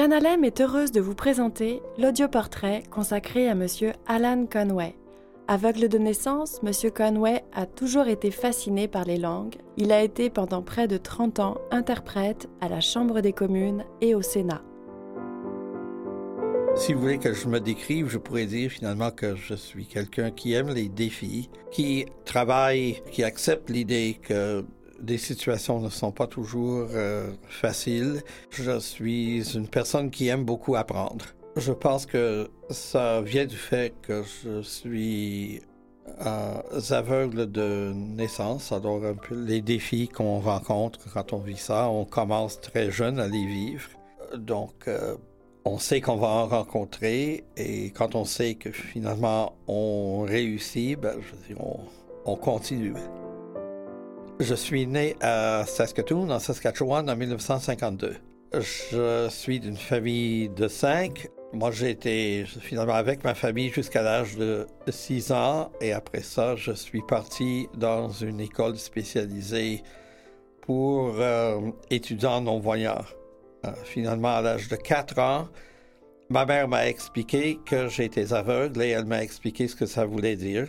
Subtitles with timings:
[0.00, 4.96] Canalem est heureuse de vous présenter l'audioportrait consacré à Monsieur Alan Conway.
[5.46, 9.56] Aveugle de naissance, Monsieur Conway a toujours été fasciné par les langues.
[9.76, 14.14] Il a été pendant près de 30 ans interprète à la Chambre des communes et
[14.14, 14.62] au Sénat.
[16.76, 20.30] Si vous voulez que je me décrive, je pourrais dire finalement que je suis quelqu'un
[20.30, 24.64] qui aime les défis, qui travaille, qui accepte l'idée que
[25.00, 28.22] des situations ne sont pas toujours euh, faciles.
[28.50, 31.24] Je suis une personne qui aime beaucoup apprendre.
[31.56, 35.60] Je pense que ça vient du fait que je suis
[36.24, 39.00] euh, aveugle de naissance, alors
[39.30, 43.88] les défis qu'on rencontre quand on vit ça, on commence très jeune à les vivre.
[44.36, 45.16] Donc, euh,
[45.64, 51.16] on sait qu'on va en rencontrer et quand on sait que finalement on réussit, ben,
[52.24, 52.94] on continue.
[54.40, 58.16] Je suis né à Saskatoon, en Saskatchewan, en 1952.
[58.54, 61.28] Je suis d'une famille de cinq.
[61.52, 66.56] Moi, j'ai été finalement avec ma famille jusqu'à l'âge de 6 ans et après ça,
[66.56, 69.82] je suis parti dans une école spécialisée
[70.62, 71.60] pour euh,
[71.90, 73.04] étudiants non-voyants.
[73.66, 75.48] Euh, finalement, à l'âge de 4 ans,
[76.30, 80.36] ma mère m'a expliqué que j'étais aveugle et elle m'a expliqué ce que ça voulait
[80.36, 80.66] dire.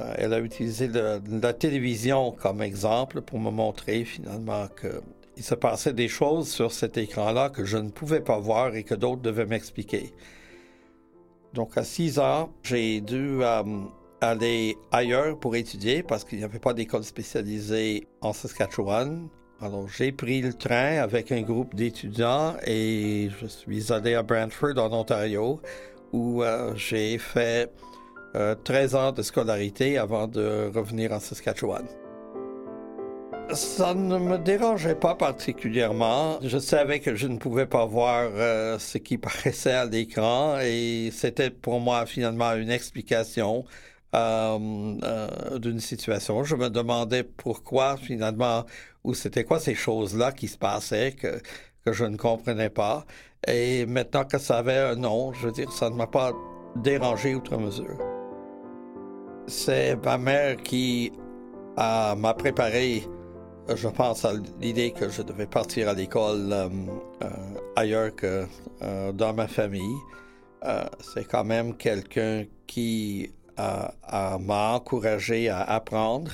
[0.00, 5.92] Euh, elle a utilisé la télévision comme exemple pour me montrer finalement qu'il se passait
[5.92, 9.46] des choses sur cet écran-là que je ne pouvais pas voir et que d'autres devaient
[9.46, 10.12] m'expliquer.
[11.52, 13.62] Donc à 6 ans, j'ai dû euh,
[14.20, 19.28] aller ailleurs pour étudier parce qu'il n'y avait pas d'école spécialisée en Saskatchewan.
[19.60, 24.76] Alors j'ai pris le train avec un groupe d'étudiants et je suis allé à Brantford
[24.78, 25.60] en Ontario
[26.12, 27.70] où euh, j'ai fait
[28.34, 31.86] 13 euh, ans de scolarité avant de revenir en Saskatchewan.
[33.52, 36.38] Ça ne me dérangeait pas particulièrement.
[36.42, 41.10] Je savais que je ne pouvais pas voir euh, ce qui paraissait à l'écran et
[41.12, 43.64] c'était pour moi finalement une explication
[44.14, 46.42] euh, d'une situation.
[46.42, 48.64] Je me demandais pourquoi finalement,
[49.04, 51.40] ou c'était quoi ces choses-là qui se passaient que,
[51.84, 53.04] que je ne comprenais pas.
[53.46, 56.32] Et maintenant que ça avait un nom, je veux dire, ça ne m'a pas
[56.76, 58.13] dérangé outre mesure.
[59.46, 61.12] C'est ma mère qui
[61.76, 63.06] m'a préparé,
[63.74, 66.68] je pense, à l'idée que je devais partir à l'école euh,
[67.22, 67.28] euh,
[67.76, 68.46] ailleurs que
[68.82, 69.96] euh, dans ma famille.
[71.00, 76.32] c'est quand même quelqu'un qui m'a encouragé à apprendre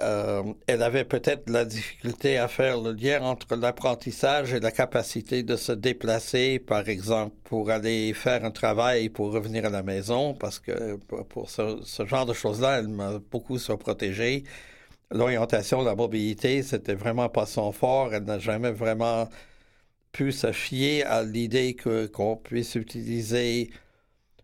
[0.00, 5.42] euh, elle avait peut-être la difficulté à faire le lien entre l'apprentissage et la capacité
[5.42, 10.34] de se déplacer, par exemple, pour aller faire un travail pour revenir à la maison,
[10.34, 10.96] parce que
[11.28, 14.44] pour ce, genre de choses-là, elle m'a beaucoup surprotégé.
[15.10, 18.14] L'orientation, la mobilité, c'était vraiment pas son fort.
[18.14, 19.28] Elle n'a jamais vraiment
[20.12, 23.70] pu se fier à l'idée qu'on puisse utiliser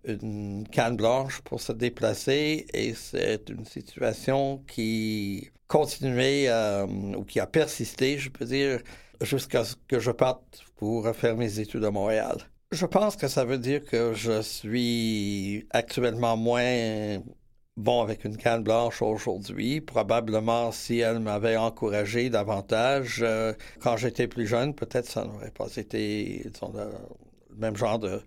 [0.08, 7.41] une canne blanche pour se déplacer et c'est une situation qui continuait euh, ou qui
[7.41, 8.80] a persisté, je peux dire,
[9.20, 12.38] jusqu'à ce que je parte pour faire mes études à Montréal.
[12.70, 17.18] Je pense que ça veut dire que je suis actuellement moins
[17.78, 19.80] bon avec une canne blanche aujourd'hui.
[19.80, 25.74] Probablement, si elle m'avait encouragé davantage euh, quand j'étais plus jeune, peut-être ça n'aurait pas
[25.76, 28.20] été le même genre de,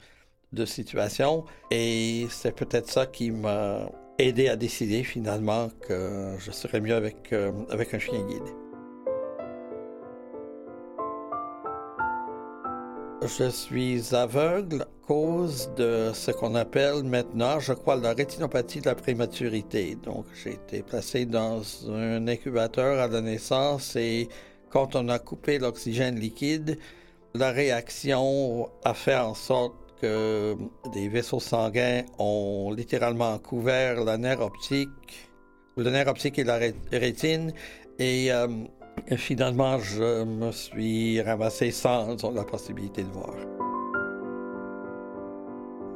[0.53, 1.45] de situation.
[1.69, 7.33] Et c'est peut-être ça qui m'a aidé à décider finalement que je serais mieux avec,
[7.33, 8.43] euh, avec un chien guide.
[13.23, 18.87] Je suis aveugle à cause de ce qu'on appelle maintenant, je crois, la rétinopathie de
[18.87, 19.95] la prématurité.
[20.03, 24.27] Donc, j'ai été placé dans un incubateur à la naissance et
[24.71, 26.79] quand on a coupé l'oxygène liquide,
[27.35, 30.55] la réaction a fait en sorte que
[30.91, 35.29] des vaisseaux sanguins ont littéralement couvert la nerf optique,
[35.77, 36.59] le nerf optique et la
[36.91, 37.53] rétine,
[37.99, 38.47] et euh,
[39.15, 43.35] finalement, je me suis ramassé sans la possibilité de voir.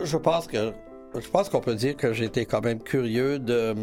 [0.02, 0.74] Je pense que
[1.18, 3.74] je pense qu'on peut dire que j'étais quand même curieux de,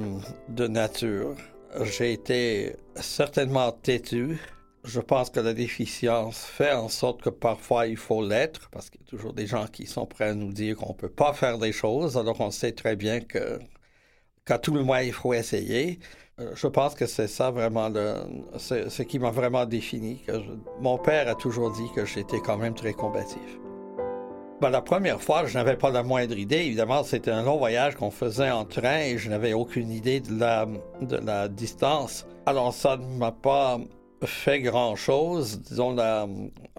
[0.51, 1.35] de nature.
[1.83, 4.39] J'ai été certainement têtu,
[4.85, 9.01] je pense que la déficience fait en sorte que parfois il faut l'être, parce qu'il
[9.01, 11.33] y a toujours des gens qui sont prêts à nous dire qu'on ne peut pas
[11.33, 13.59] faire des choses, alors on sait très bien que
[14.45, 16.01] qu'à tout le moins il faut essayer.
[16.41, 18.17] Euh, je pense que c'est ça vraiment le,
[18.59, 20.25] ce qui m'a vraiment défini.
[20.81, 23.61] Mon père a toujours dit que j'étais quand même très combatif.
[24.61, 26.59] Ben, la première fois, je n'avais pas la moindre idée.
[26.59, 30.39] Évidemment, c'était un long voyage qu'on faisait en train et je n'avais aucune idée de
[30.39, 30.67] la,
[31.01, 32.27] de la distance.
[32.47, 33.79] Alors ça ne m'a pas
[34.27, 35.61] fait grand-chose.
[35.63, 36.27] Disons, la,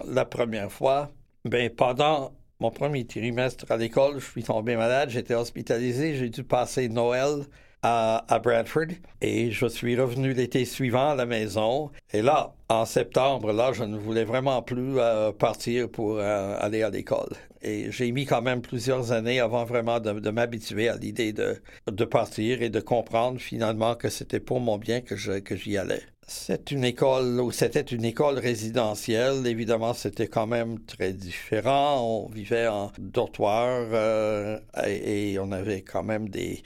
[0.06, 1.12] la première fois,
[1.46, 6.44] Ben, pendant mon premier trimestre à l'école, je suis tombé malade, j'étais hospitalisé, j'ai dû
[6.44, 7.46] passer Noël
[7.84, 8.88] à, Bradford
[9.22, 11.92] et je suis revenu l'été suivant à la maison.
[12.14, 16.82] Et là, en septembre, là, je ne voulais vraiment plus euh, partir pour euh, aller
[16.82, 17.34] à l'école.
[17.62, 22.06] Et j'ai mis quand même plusieurs années avant vraiment de, m'habituer à l'idée de, de
[22.06, 26.02] partir et de comprendre finalement que c'était pour mon bien que je, que j'y allais.
[26.26, 29.46] C'est une école, ou c'était une école résidentielle.
[29.46, 32.02] Évidemment, c'était quand même très différent.
[32.02, 34.58] On vivait en dortoir euh,
[34.88, 36.64] et on avait quand même des,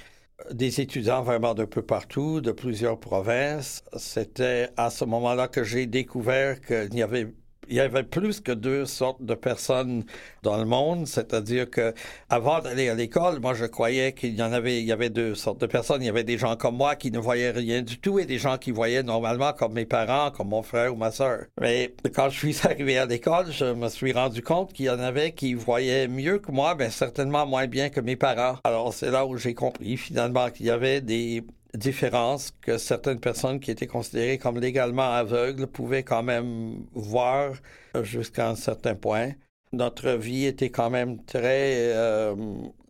[0.51, 3.83] des étudiants vraiment d'un peu partout, de plusieurs provinces.
[3.97, 7.33] C'était à ce moment-là que j'ai découvert qu'il y avait
[7.69, 10.03] il y avait plus que deux sortes de personnes
[10.43, 11.93] dans le monde, c'est-à-dire que
[12.29, 15.35] avant d'aller à l'école, moi je croyais qu'il y en avait, il y avait deux
[15.35, 16.01] sortes de personnes.
[16.01, 18.37] Il y avait des gens comme moi qui ne voyaient rien du tout et des
[18.37, 21.45] gens qui voyaient normalement comme mes parents, comme mon frère ou ma sœur.
[21.59, 24.99] Mais quand je suis arrivé à l'école, je me suis rendu compte qu'il y en
[24.99, 28.57] avait qui voyaient mieux que moi, mais certainement moins bien que mes parents.
[28.63, 31.43] Alors c'est là où j'ai compris finalement qu'il y avait des
[31.77, 37.53] différence que certaines personnes qui étaient considérées comme légalement aveugles pouvaient quand même voir
[38.01, 39.31] jusqu'à un certain point.
[39.74, 42.35] Notre vie était quand même très euh,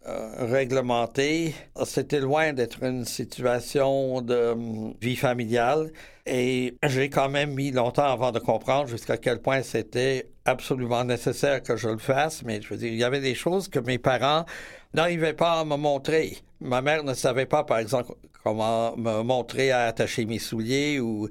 [0.05, 1.55] euh, réglementée.
[1.85, 4.55] C'était loin d'être une situation de euh,
[5.01, 5.91] vie familiale
[6.25, 11.63] et j'ai quand même mis longtemps avant de comprendre jusqu'à quel point c'était absolument nécessaire
[11.63, 12.43] que je le fasse.
[12.43, 14.45] Mais je veux dire, il y avait des choses que mes parents
[14.93, 16.37] n'arrivaient pas à me montrer.
[16.61, 18.13] Ma mère ne savait pas, par exemple,
[18.47, 21.27] comment me montrer à attacher mes souliers ou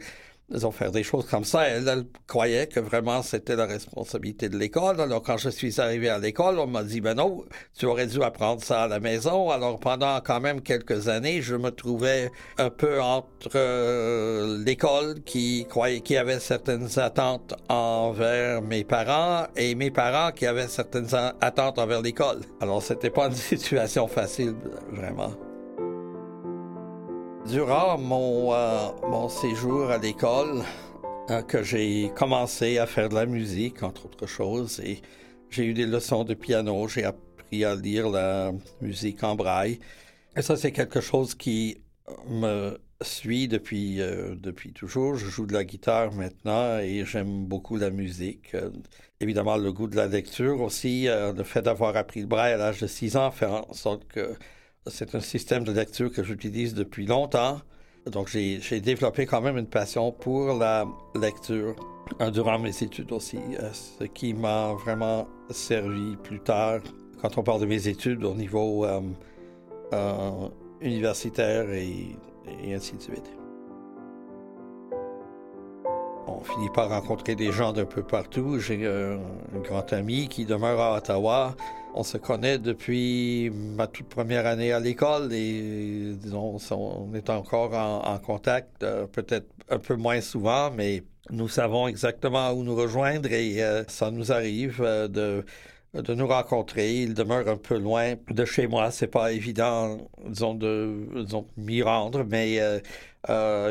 [0.50, 1.66] disons, faire des choses comme ça.
[1.66, 5.00] Elle, croyait que vraiment c'était la responsabilité de l'école.
[5.00, 7.44] Alors, quand je suis arrivé à l'école, on m'a dit, ben non,
[7.76, 9.50] tu aurais dû apprendre ça à la maison.
[9.50, 15.66] Alors, pendant quand même quelques années, je me trouvais un peu entre euh, l'école qui
[15.68, 21.08] croyait, qui avait certaines attentes envers mes parents et mes parents qui avaient certaines
[21.40, 22.40] attentes envers l'école.
[22.60, 24.54] Alors, c'était pas une situation facile,
[24.92, 25.45] vraiment.
[27.48, 30.62] Durant mon, euh, mon séjour à l'école,
[31.30, 35.00] euh, que j'ai commencé à faire de la musique, entre autres choses, et
[35.48, 38.50] j'ai eu des leçons de piano, j'ai appris à lire la
[38.80, 39.78] musique en braille.
[40.36, 41.78] Et ça, c'est quelque chose qui
[42.28, 45.14] me suit depuis, euh, depuis toujours.
[45.14, 48.56] Je joue de la guitare maintenant et j'aime beaucoup la musique.
[49.20, 52.80] évidemment, le goût de la lecture aussi, le fait d'avoir appris le braille à l'âge
[52.80, 54.36] de 6 ans fait en sorte que
[54.88, 57.60] c'est un système de lecture que j'utilise depuis longtemps.
[58.06, 60.86] Donc, j'ai développé quand même une passion pour la
[61.20, 61.74] lecture
[62.20, 66.80] euh, durant mes études aussi, euh, ce qui m'a vraiment servi plus tard
[67.20, 70.48] quand on parle de mes études au niveau euh,
[70.80, 72.16] universitaire et,
[72.62, 73.32] et ainsi de suite.
[76.26, 78.58] On finit par rencontrer des gens d'un peu partout.
[78.58, 79.18] J'ai un
[79.62, 81.54] grand ami qui demeure à Ottawa
[81.96, 87.72] on se connaît depuis ma toute première année à l'école et disons, on est encore
[87.74, 93.32] en, contact, euh, peut-être un peu moins souvent, mais nous savons exactement où nous rejoindre
[93.32, 95.44] et euh, ça nous arrive euh, de
[95.94, 96.94] de nous rencontrer.
[96.94, 98.90] Il demeure un peu loin de chez moi.
[98.90, 99.96] C'est pas évident,
[100.26, 101.08] disons, de
[101.56, 102.60] m'y rendre, mais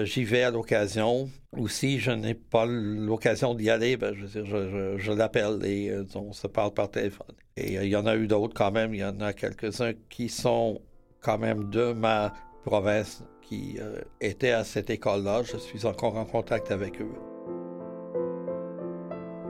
[0.03, 1.29] j'y vais à l'occasion.
[1.57, 6.73] Ou si je n'ai pas l'occasion d'y aller, ben, je, l'appelle et on se parle
[6.73, 7.33] par téléphone.
[7.57, 8.93] Et euh, il y en a eu d'autres quand même.
[8.93, 10.81] Il y en a quelques-uns qui sont
[11.21, 12.33] quand même de ma
[12.65, 15.43] province qui euh, étaient à cette école-là.
[15.43, 17.34] Je suis encore en contact avec eux.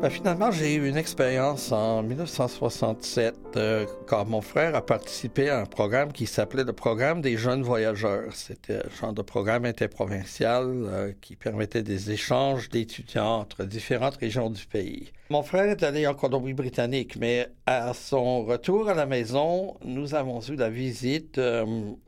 [0.02, 5.62] Ben, finalement, j'ai eu une expérience en 1967 euh, quand mon frère a participé à
[5.62, 8.36] un programme qui s'appelait le programme des jeunes voyageurs.
[8.36, 14.50] C'était un genre de programme interprovincial euh, qui permettait des échanges d'étudiants entre différentes régions
[14.50, 15.14] du pays.
[15.30, 20.42] Mon frère est allé en Colombie-Britannique, mais à son retour à la maison, nous avons
[20.42, 21.66] eu la visite euh,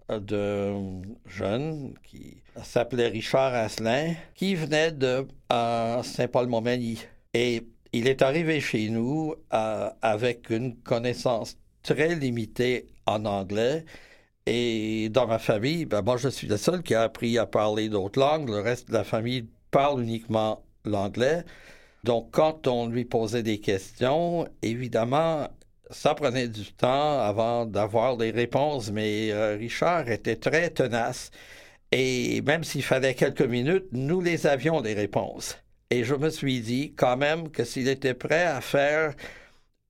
[0.09, 0.73] de
[1.25, 6.99] jeunes qui s'appelait Richard Asselin, qui venait de Saint-Paul-Montmagny.
[7.33, 7.67] Et
[7.97, 13.85] il est arrivé chez nous euh, avec une connaissance très limitée en anglais.
[14.45, 17.89] Et dans ma famille, ben, moi, je suis le seul qui a appris à parler
[17.89, 18.49] d'autres langues.
[18.49, 21.43] Le reste de la famille parle uniquement l'anglais.
[22.03, 25.47] Donc, quand on lui posait des questions, évidemment,
[25.89, 31.31] ça prenait du temps avant d'avoir des réponses, mais euh, Richard était très tenace.
[31.91, 35.57] Et même s'il fallait quelques minutes, nous les avions des réponses.
[35.89, 39.13] Et je me suis dit quand même que s'il était prêt à faire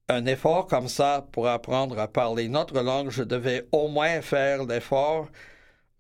[0.10, 4.66] un effort comme ça pour apprendre à parler notre langue, je devais au moins faire
[4.66, 5.28] l'effort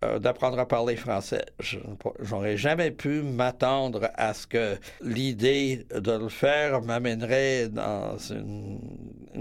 [0.05, 1.43] euh, d'apprendre à parler français.
[2.19, 8.79] J'aurais jamais pu m'attendre à ce que l'idée de le faire m'amènerait dans une,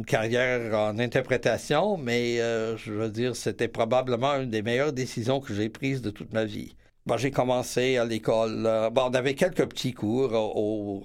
[0.06, 5.52] carrière en interprétation, mais euh, je veux dire, c'était probablement une des meilleures décisions que
[5.52, 6.74] j'ai prises de toute ma vie.
[7.14, 8.66] J'ai commencé à l'école.
[8.66, 11.04] Euh, bon, on avait quelques petits cours au,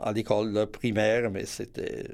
[0.00, 2.06] à l'école primaire, mais c'était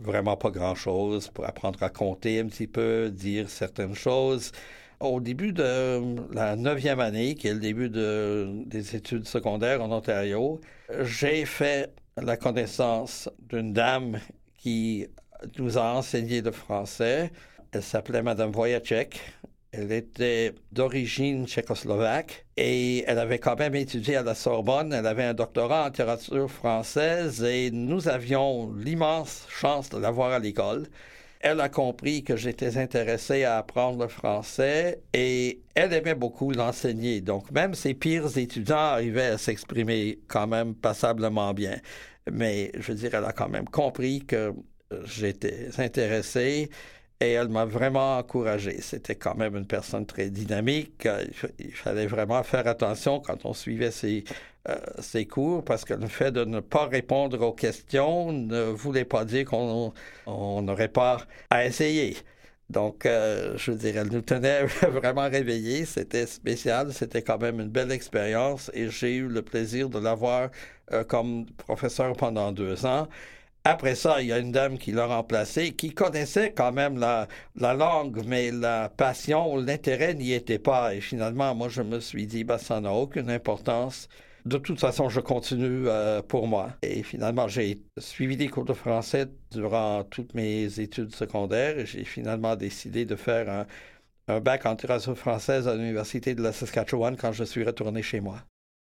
[0.00, 4.52] vraiment pas grand-chose pour apprendre à compter un petit peu, dire certaines choses.
[5.00, 6.00] Au début de
[6.34, 10.60] la neuvième année, qui est le début des études secondaires en Ontario,
[11.02, 14.18] j'ai fait la connaissance d'une dame
[14.56, 15.06] qui
[15.58, 17.30] nous a enseigné le français.
[17.70, 19.20] Elle s'appelait Madame Voyacek.
[19.80, 24.92] Elle était d'origine tchécoslovaque et elle avait quand même étudié à la Sorbonne.
[24.92, 30.32] Elle avait un doctorat en littérature française et nous avions l'immense chance de la voir
[30.32, 30.88] à l'école.
[31.38, 37.20] Elle a compris que j'étais intéressé à apprendre le français et elle aimait beaucoup l'enseigner.
[37.20, 41.76] Donc, même ses pires étudiants arrivaient à s'exprimer quand même passablement bien.
[42.32, 44.52] Mais, je veux dire, elle a quand même compris que
[45.04, 46.68] j'étais intéressé
[47.20, 48.80] et elle m'a vraiment encouragé.
[48.80, 51.08] C'était quand même une personne très dynamique.
[51.58, 54.24] Il fallait vraiment faire attention quand on suivait ses,
[54.68, 59.24] euh, cours parce que le fait de ne pas répondre aux questions ne voulait pas
[59.24, 59.92] dire qu'on
[60.62, 61.18] n'aurait pas
[61.50, 62.16] à essayer.
[62.70, 65.86] Donc, euh, je veux dire, elle nous tenait vraiment réveillés.
[65.86, 66.92] C'était spécial.
[66.92, 70.50] C'était quand même une belle expérience et j'ai eu le plaisir de l'avoir
[70.92, 73.08] euh, comme professeur pendant deux ans.
[73.70, 77.28] Après ça, il y a une dame qui l'a remplacé, qui connaissait quand même la,
[77.54, 80.94] la langue, mais la passion, l'intérêt n'y était pas.
[80.94, 84.08] Et finalement, moi, je me suis dit, bah, ça n'a aucune importance.
[84.46, 86.70] De toute façon, je continue euh, pour moi.
[86.80, 91.84] Et finalement, j'ai suivi des cours de français durant toutes mes études secondaires.
[91.84, 93.66] J'ai finalement décidé de faire un,
[94.28, 98.20] un bac en littérature française à l'Université de la Saskatchewan quand je suis retourné chez
[98.20, 98.38] moi.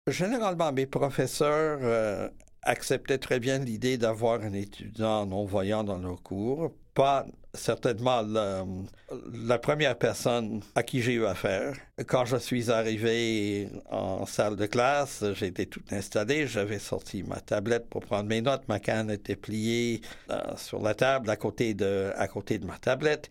[0.09, 2.29] Généralement, mes professeurs euh,
[2.63, 6.73] acceptaient très bien l'idée d'avoir un étudiant non-voyant dans leur cours.
[6.95, 11.75] Pas certainement la, première personne à qui j'ai eu affaire.
[12.07, 17.89] Quand je suis arrivé en salle de classe, j'étais tout installé, j'avais sorti ma tablette
[17.89, 22.13] pour prendre mes notes, ma canne était pliée euh, sur la table à côté de,
[22.17, 23.29] à côté de ma tablette.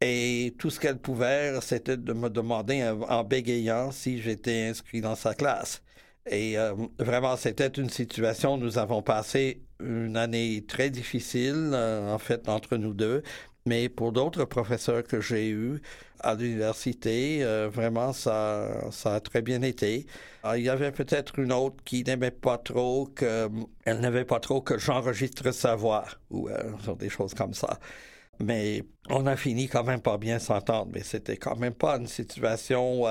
[0.00, 5.14] Et tout ce qu'elle pouvait, c'était de me demander en bégayant si j'étais inscrit dans
[5.14, 5.82] sa classe.
[6.26, 12.18] Et euh, vraiment, c'était une situation, nous avons passé une année très difficile, euh, en
[12.18, 13.22] fait, entre nous deux.
[13.66, 15.80] Mais pour d'autres professeurs que j'ai eus
[16.20, 20.06] à l'université, euh, vraiment, ça, ça a très bien été.
[20.56, 23.48] il y avait peut-être une autre qui n'aimait pas trop que,
[23.84, 26.48] elle n'avait pas trop que j'enregistre sa voix ou
[26.98, 27.78] des choses comme ça.
[28.40, 30.90] Mais on a fini quand même par bien s'entendre.
[30.94, 33.04] Mais c'était quand même pas une situation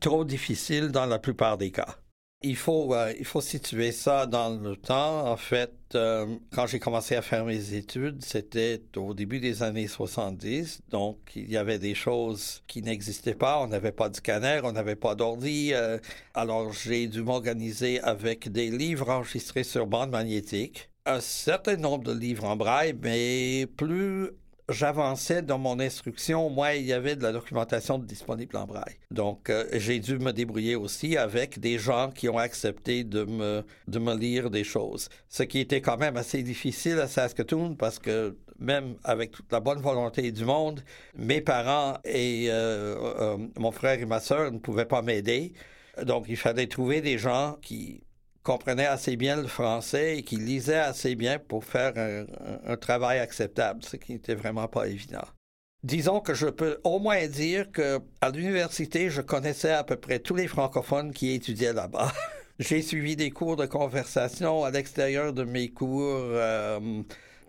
[0.00, 1.96] trop difficile dans la plupart des cas.
[2.42, 5.30] Il faut, euh, il faut situer ça dans le temps.
[5.30, 9.86] En fait, euh, quand j'ai commencé à faire mes études, c'était au début des années
[9.86, 10.80] 70.
[10.88, 13.60] Donc, il y avait des choses qui n'existaient pas.
[13.60, 15.74] On n'avait pas de scanner, on n'avait pas d'ordi.
[15.74, 15.98] Euh,
[16.32, 22.18] alors, j'ai dû m'organiser avec des livres enregistrés sur bande magnétique un certain nombre de
[22.18, 24.30] livres en braille, mais plus
[24.70, 28.96] j'avançais dans mon instruction, moi, il y avait de la documentation disponible en braille.
[29.10, 33.64] Donc, euh, j'ai dû me débrouiller aussi avec des gens qui ont accepté de me,
[33.88, 35.08] de me lire des choses.
[35.28, 39.60] Ce qui était quand même assez difficile à Saskatoon parce que même avec toute la
[39.60, 40.82] bonne volonté du monde,
[41.16, 45.54] mes parents et euh, euh, mon frère et ma sœur ne pouvaient pas m'aider.
[46.04, 48.02] Donc, il fallait trouver des gens qui
[48.42, 53.82] comprenait assez bien le français et qui lisait assez bien pour faire un, travail acceptable,
[53.84, 55.24] ce qui n'était vraiment pas évident.
[55.82, 60.18] Disons que je peux au moins dire que à l'université, je connaissais à peu près
[60.18, 62.12] tous les francophones qui étudiaient là-bas.
[62.58, 67.02] J'ai suivi des cours de conversation à l'extérieur de mes cours, euh,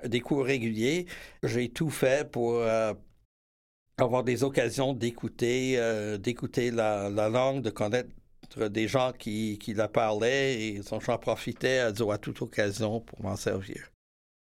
[0.05, 1.05] des cours réguliers.
[1.43, 2.93] J'ai tout fait pour euh,
[3.97, 8.09] avoir des occasions d'écouter, euh, d'écouter la, la, langue, de connaître
[8.57, 13.35] des gens qui, qui la parlaient et j'en profitais à, à toute occasion pour m'en
[13.35, 13.91] servir.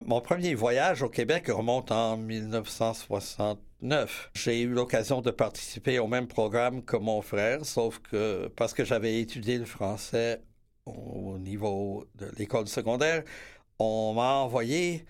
[0.06, 4.32] Mon premier voyage au Québec remonte en 1969.
[4.34, 8.84] J'ai eu l'occasion de participer au même programme que mon frère, sauf que parce que
[8.84, 10.42] j'avais étudié le français
[10.86, 13.24] au niveau de l'école secondaire,
[13.80, 15.06] on m'a envoyé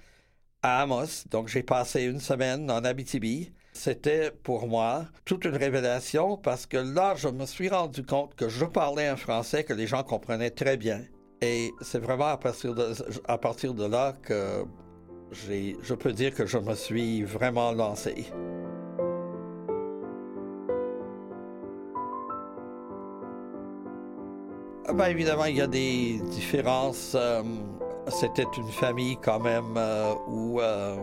[0.62, 1.26] à Amos.
[1.30, 6.78] Donc j'ai passé une semaine en Abitibi c'était pour moi toute une révélation parce que
[6.78, 10.50] là, je me suis rendu compte que je parlais un français que les gens comprenaient
[10.50, 11.02] très bien.
[11.42, 14.64] Et c'est vraiment à partir de, là que
[15.34, 18.32] je peux dire que je me suis vraiment lancé.
[24.88, 27.12] Ah ben évidemment, il y a des différences.
[27.14, 27.44] Euh,
[28.08, 30.62] c'était une famille quand même euh, où...
[30.62, 30.96] Euh,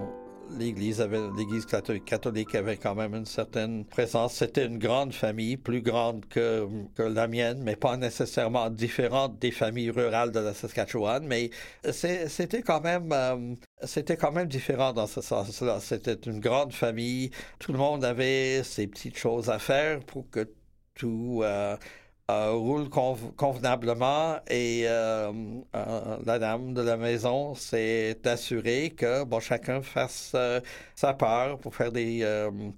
[0.59, 1.01] l'Église
[1.37, 4.35] l'Église catholique avait quand même une certaine présence.
[4.35, 9.51] C'était une grande famille, plus grande que, que la mienne, mais pas nécessairement différente des
[9.51, 11.27] familles rurales de la Saskatchewan.
[11.27, 11.51] Mais
[11.91, 15.81] c'était quand même, euh, c'était quand même différent dans ce sens-là.
[15.81, 17.31] C'était une grande famille.
[17.59, 20.49] Tout le monde avait ses petites choses à faire pour que
[20.95, 21.77] tout euh,
[22.31, 25.33] euh, roule convenablement et euh,
[25.75, 30.37] euh, la dame de la maison s'est assurée que bon, chacun fasse
[30.95, 32.21] sa part pour faire des,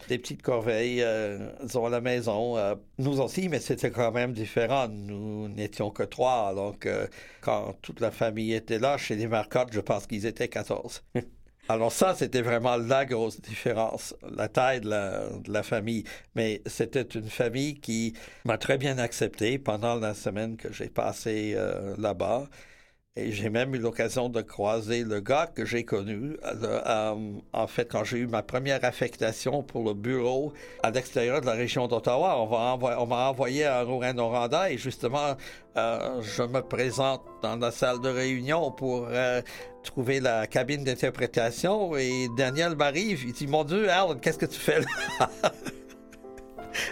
[0.09, 2.57] des petites corveilles à la maison.
[2.99, 4.89] nous aussi, mais c'était quand même différent.
[4.89, 6.89] Nous n'étions que trois, donc
[7.43, 11.05] quand toute la famille était là, chez les Marcottes, je pense qu'ils étaient 14.
[11.69, 14.91] Alors ça, c'était vraiment la grosse différence, la taille de
[15.51, 16.05] la, famille.
[16.35, 18.13] Mais c'était une famille qui
[18.45, 22.49] m'a très bien accepté pendant la semaine que j'ai passée euh, là-bas.
[23.17, 26.37] Et j'ai même eu l'occasion de croiser le gars que j'ai connu.
[26.43, 27.15] Euh,
[27.53, 30.53] en fait, quand j'ai eu ma première affectation pour le bureau
[30.83, 35.37] à l'extérieur de la région d'Ottawa, on m'a envoyé à Rouen-Noranda et justement,
[35.77, 39.43] euh, je me présente dans la salle de réunion pour euh,
[39.85, 44.59] trouver la cabine d'interprétation et Daniel m'arrive, il dit Mon Dieu, Alan, qu'est-ce que tu
[44.59, 45.31] fais là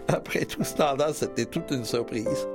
[0.07, 2.47] Après tout ce temps-là, c'était toute une surprise.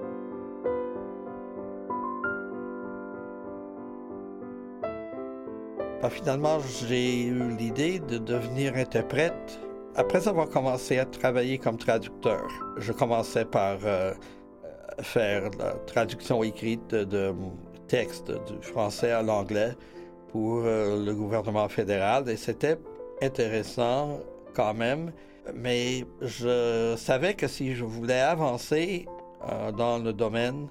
[6.01, 9.59] Ben, finalement, j'ai eu l'idée de devenir interprète
[9.95, 12.47] après avoir commencé à travailler comme traducteur.
[12.77, 14.13] Je commençais par euh,
[15.01, 17.33] faire la traduction écrite de,
[17.87, 19.75] textes du français à l'anglais
[20.27, 22.77] pour euh, le gouvernement fédéral et c'était
[23.23, 24.19] intéressant
[24.53, 25.11] quand même,
[25.55, 29.07] mais je savais que si je voulais avancer
[29.49, 30.67] euh, dans le domaine,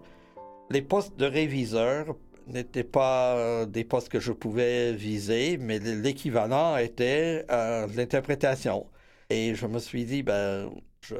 [0.71, 2.14] les postes de réviseur
[2.47, 8.87] n'étaient pas euh, des postes que je pouvais viser, mais l'équivalent était euh, l'interprétation.
[9.31, 11.17] Et je me suis dit, ben, je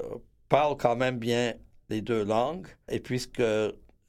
[0.49, 1.54] parle quand même bien
[1.91, 3.43] les deux langues, et puisque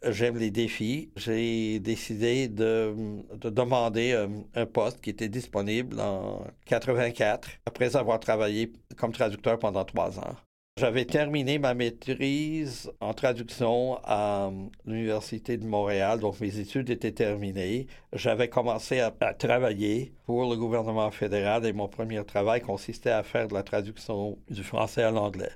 [0.03, 2.93] j'aime les défis, j'ai décidé de,
[3.35, 9.59] de demander un, un, poste qui était disponible en 84, après avoir travaillé comme traducteur
[9.59, 10.35] pendant trois ans.
[10.77, 14.51] J'avais terminé ma maîtrise en traduction à
[14.85, 17.87] l'Université de Montréal, donc mes études étaient terminées.
[18.13, 23.47] J'avais commencé à, travailler pour le gouvernement fédéral et mon premier travail consistait à faire
[23.47, 25.49] de la traduction du français à l'anglais.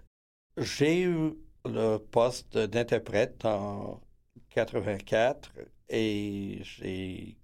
[0.57, 1.33] J'ai eu
[1.65, 4.01] le poste d'interprète en
[4.55, 5.51] 84
[5.89, 7.37] et j'ai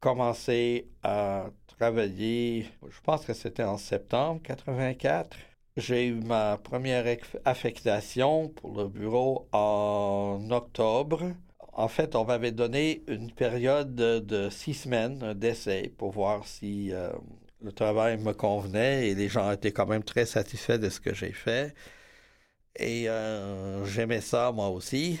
[0.00, 5.34] commencé à travailler, je pense que c'était en septembre 84
[5.76, 7.04] j'ai eu ma première
[7.44, 11.32] affectation pour le bureau en octobre.
[11.72, 17.10] En fait, on m'avait donné une période de, six semaines d'essai pour voir si euh,
[17.62, 21.14] le travail me convenait et les gens étaient quand même très satisfaits de ce que
[21.14, 21.74] j'ai fait.
[22.76, 25.18] Et euh, j'aimais ça moi aussi.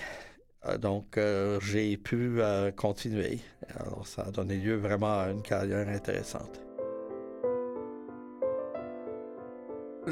[0.66, 1.18] Euh, donc,
[1.62, 2.40] j'ai pu
[2.76, 3.40] continuer.
[3.76, 6.71] Alors, ça a donné lieu vraiment à une carrière intéressante.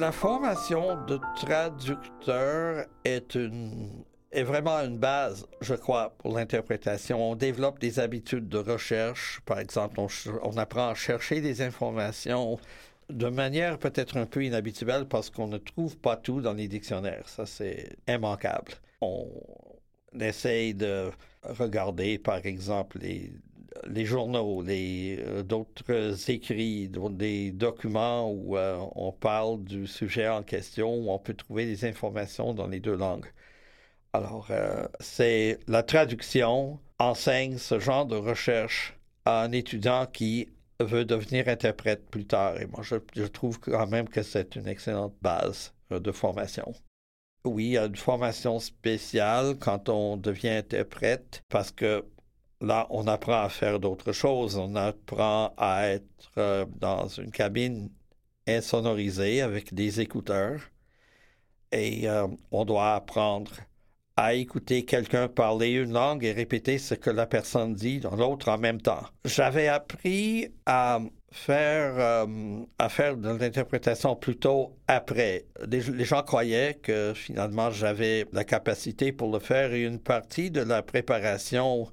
[0.01, 3.37] La formation de traducteur est
[4.43, 7.33] vraiment une base, je crois, pour l'interprétation.
[7.33, 9.43] On développe des habitudes de recherche.
[9.45, 12.59] Par exemple, on, apprend à chercher des informations
[13.11, 17.29] de manière peut-être un peu inhabituelle parce qu'on ne trouve pas tout dans les dictionnaires.
[17.29, 18.73] Ça, c'est immanquable.
[19.03, 19.29] On
[20.19, 21.11] essaye de
[21.43, 23.35] regarder, par exemple, les
[23.89, 30.95] les journaux, euh, d'autres écrits, des documents où euh, on parle du sujet en question,
[30.95, 33.31] où on peut trouver des informations dans les deux langues.
[34.13, 40.49] Alors, euh, c'est la traduction enseigne ce genre de recherche à un étudiant qui
[40.81, 42.61] veut devenir interprète plus tard.
[42.61, 46.73] Et moi, je, je trouve quand même que c'est une excellente base de formation.
[47.45, 52.05] Oui, il y a une formation spéciale quand on devient interprète parce que
[52.61, 54.57] là, on apprend à faire d'autres choses.
[54.57, 57.91] On apprend à être euh, dans une cabine
[58.47, 60.61] insonorisée avec des écouteurs
[61.73, 63.53] et euh, on doit apprendre
[64.17, 68.49] à écouter quelqu'un parler une langue et répéter ce que la personne dit dans l'autre
[68.51, 69.05] en même temps.
[69.25, 71.01] J'avais appris à
[71.33, 75.47] faire, euh, à faire de l'interprétation plutôt après.
[75.67, 80.61] les, gens croyaient que finalement j'avais la capacité pour le faire et une partie de
[80.61, 81.89] la préparation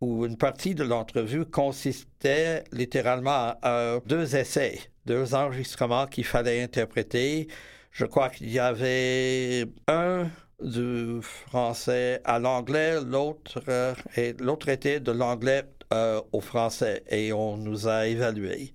[0.00, 7.48] où une partie de l'entrevue consistait littéralement à deux essais, deux enregistrements qu'il fallait interpréter.
[7.90, 10.28] Je crois qu'il y avait un
[10.62, 17.88] du français à l'anglais, l'autre euh, était de l'anglais euh, au français et on nous
[17.88, 18.72] a évalués.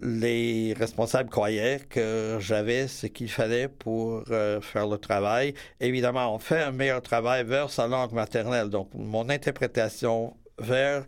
[0.00, 5.54] Les responsables croyaient que j'avais ce qu'il fallait pour euh, faire le travail.
[5.80, 8.70] Évidemment, on fait un meilleur travail vers sa langue maternelle.
[8.70, 11.04] Donc, mon interprétation vers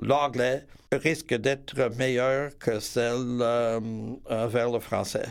[0.00, 5.26] l'anglais risque d'être meilleure que celle vers le français.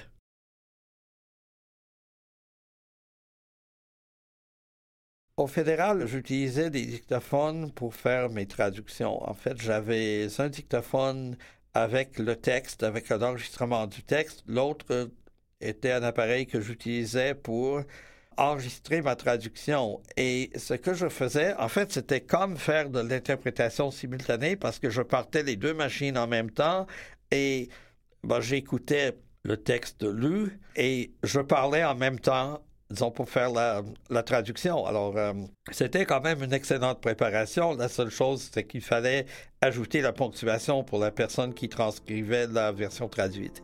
[5.38, 9.22] Au fédéral, j'utilisais des dictaphones pour faire mes traductions.
[9.30, 11.36] En fait, j'avais un dictaphone
[11.76, 14.44] avec le texte, avec l'enregistrement du texte.
[14.48, 15.12] L'autre
[15.60, 17.82] était un appareil que j'utilisais pour
[18.38, 20.02] enregistrer ma traduction.
[20.18, 24.90] Et ce que je faisais, en fait, c'était comme faire de l'interprétation simultanée parce que
[24.90, 26.88] je partais les deux machines en même temps
[27.32, 27.70] et
[28.24, 34.24] ben, j'écoutais le texte lu et je parlais en même temps disons, pour faire la,
[34.24, 34.86] traduction.
[34.86, 35.34] Alors, euh,
[35.72, 37.74] c'était quand même une excellente préparation.
[37.76, 39.26] La seule chose, c'est qu'il fallait
[39.62, 43.64] ajouter la ponctuation pour la personne qui transcrivait la version traduite.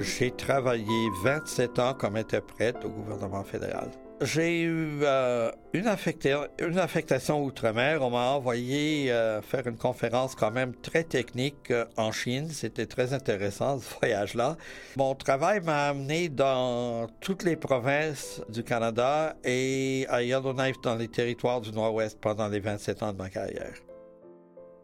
[0.00, 3.90] J'ai travaillé 27 ans comme interprète au gouvernement fédéral.
[4.22, 8.02] J'ai eu euh, une, affectation outre-mer.
[8.02, 12.50] On m'a envoyé euh, faire une conférence quand même très technique euh, en Chine.
[12.50, 14.58] C'était très intéressant ce voyage-là.
[14.96, 21.08] Mon travail m'a amené dans toutes les provinces du Canada et à Yellowknife dans les
[21.08, 23.72] territoires du Nord-Ouest pendant les 27 ans de ma carrière.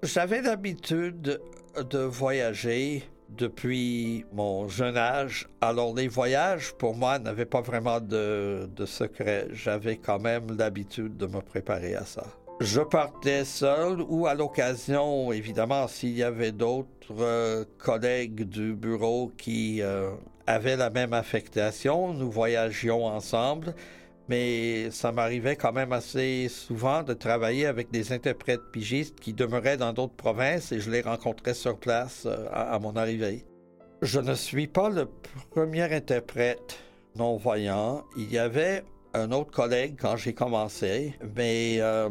[0.02, 1.42] J'avais l'habitude
[1.78, 5.48] de voyager depuis mon jeune âge.
[5.60, 9.48] Alors les voyages, pour moi, n'avaient pas vraiment de, secret.
[9.52, 12.24] J'avais quand même l'habitude de me préparer à ça.
[12.60, 16.88] Je partais seul ou à l'occasion, évidemment, s'il y avait d'autres
[17.20, 20.12] euh, collègues du bureau qui euh,
[20.46, 23.74] avaient la même affectation, nous voyagions ensemble
[24.28, 29.76] mais ça m'arrivait quand même assez souvent de travailler avec des interprètes pigistes qui demeuraient
[29.76, 33.44] dans d'autres provinces et je les rencontrais sur place euh, à, mon arrivée.
[34.02, 35.08] Je ne suis pas le
[35.50, 36.78] premier interprète
[37.14, 38.04] non-voyant.
[38.16, 38.84] Il y avait
[39.14, 42.08] un autre collègue quand j'ai commencé, mais euh,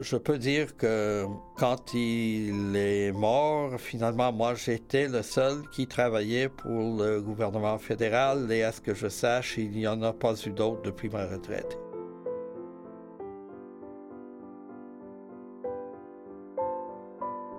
[0.00, 1.24] je peux dire que
[1.56, 8.50] quand il est mort, finalement, moi, j'étais le seul qui travaillait pour le gouvernement fédéral
[8.50, 11.26] et à ce que je sache, il n'y en a pas eu d'autres depuis ma
[11.26, 11.78] retraite.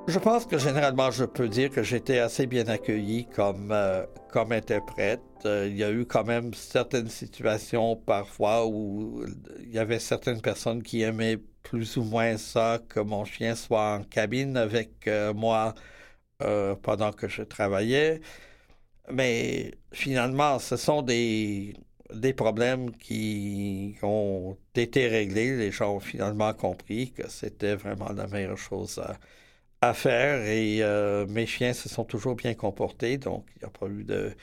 [0.07, 4.51] Je pense que généralement, je peux dire que j'étais assez bien accueilli comme, euh, comme
[4.51, 5.21] interprète.
[5.45, 9.23] Euh, il y a eu quand même certaines situations parfois où
[9.61, 13.97] il y avait certaines personnes qui aimaient plus ou moins ça que mon chien soit
[13.97, 15.75] en cabine avec euh, moi
[16.83, 18.21] pendant que je travaillais.
[19.11, 21.75] Mais finalement, ce sont des,
[22.13, 25.57] des problèmes qui ont été réglés.
[25.57, 29.01] Les gens ont finalement compris que c'était vraiment la meilleure chose
[29.81, 33.69] à faire et euh, mes chiens se sont toujours bien comportés, donc il n'y a
[33.69, 34.35] pas eu de,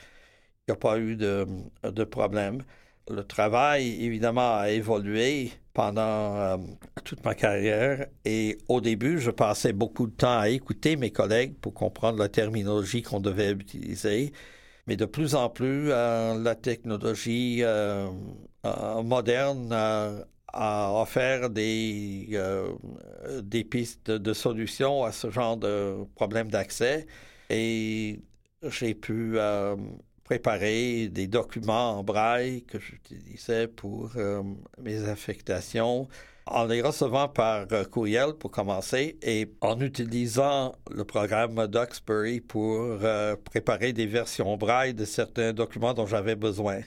[0.69, 1.47] a pas eu de,
[1.83, 2.63] de, problème.
[3.09, 6.57] Le travail, évidemment, a évolué pendant euh,
[7.03, 11.55] toute ma carrière et au début, je passais beaucoup de temps à écouter mes collègues
[11.59, 14.31] pour comprendre la terminologie qu'on devait utiliser.
[14.87, 17.63] Mais de plus en plus, euh, la technologie
[19.03, 19.73] moderne
[20.53, 22.73] a offert des, euh,
[23.41, 27.07] des pistes de solutions à ce genre de problème d'accès
[27.49, 28.21] et
[28.61, 29.37] j'ai pu
[30.23, 34.41] euh, préparer des documents en braille que j'utilisais pour euh,
[34.81, 36.07] mes affectations
[36.45, 42.97] en les recevant par courriel pour commencer et en utilisant le programme Duxbury pour
[43.45, 46.81] préparer des versions braille de certains documents dont j'avais besoin.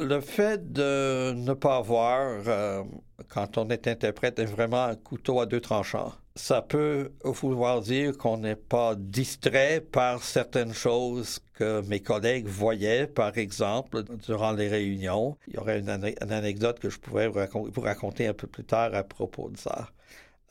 [0.00, 2.82] Le fait de ne pas voir, euh,
[3.28, 6.14] quand on est interprète, est vraiment un couteau à deux tranchants.
[6.36, 13.06] Ça peut vouloir dire qu'on n'est pas distrait par certaines choses que mes collègues voyaient,
[13.06, 15.36] par exemple, durant les réunions.
[15.48, 19.04] Il y aurait une, anecdote que je pourrais vous raconter, un peu plus tard à
[19.04, 19.90] propos de ça.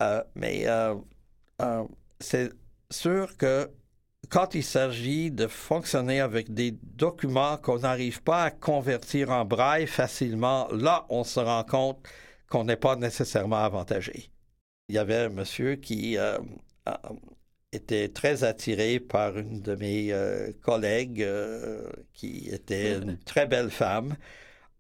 [0.04, 0.94] Euh, mais euh,
[2.20, 2.52] c'est
[2.92, 3.68] sûr que
[4.28, 9.88] quand il s'agit de fonctionner avec des documents qu'on n'arrive pas à convertir en braille
[9.88, 12.06] facilement, là, on se rend compte
[12.50, 14.30] qu'on n'est pas nécessairement avantagé.
[14.90, 16.38] Il y avait un monsieur qui euh,
[16.88, 16.94] euh,
[17.72, 21.26] était très attiré par une de mes euh, collègues
[22.14, 24.16] qui était une très belle femme.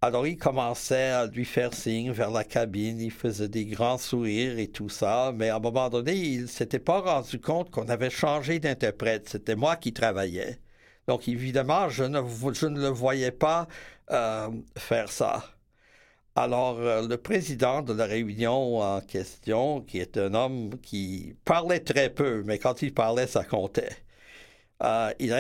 [0.01, 4.57] Alors il commençait à lui faire signe vers la cabine, il faisait des grands sourires
[4.57, 8.09] et tout ça, mais à un moment donné, il s'était pas rendu compte qu'on avait
[8.09, 10.59] changé d'interprète, c'était moi qui travaillais.
[11.07, 12.21] Donc, évidemment, je ne,
[12.53, 13.67] je ne le voyais pas
[14.77, 15.43] faire ça.
[16.35, 22.09] Alors, le président de la réunion en question, qui est un homme qui parlait très
[22.09, 23.89] peu, mais quand il parlait, ça comptait.
[24.81, 25.39] Euh, il a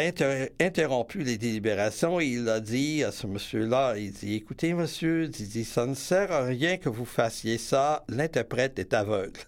[0.59, 5.29] interrompu les délibérations et il a dit à ce monsieur-là, il dit, écoutez, monsieur, il
[5.29, 9.39] dit, ça ne sert à rien que vous fassiez ça, l'interprète est aveugle.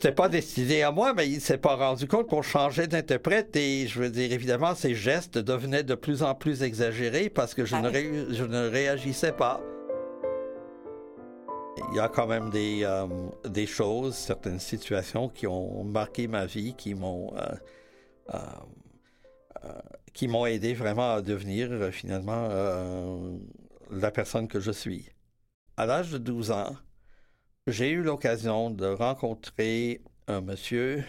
[0.00, 3.86] C'était pas destiné à moi, mais il s'est pas rendu compte qu'on changeait d'interprète et
[3.86, 7.76] je veux dire, évidemment, ses gestes devenaient de plus en plus exagérés parce que je,
[7.76, 9.60] ne, ah je ne, réagissais pas.
[11.92, 13.06] Il y a quand même des, euh,
[13.48, 17.32] des choses, certaines situations qui ont marqué ma vie, qui m'ont...
[17.36, 17.54] Euh,
[18.34, 18.38] euh,
[20.12, 23.38] qui m'ont aidé vraiment à devenir euh, finalement euh,
[23.90, 25.08] la personne que je suis.
[25.76, 26.76] À l'âge de 12 ans,
[27.66, 31.04] j'ai eu l'occasion de rencontrer un monsieur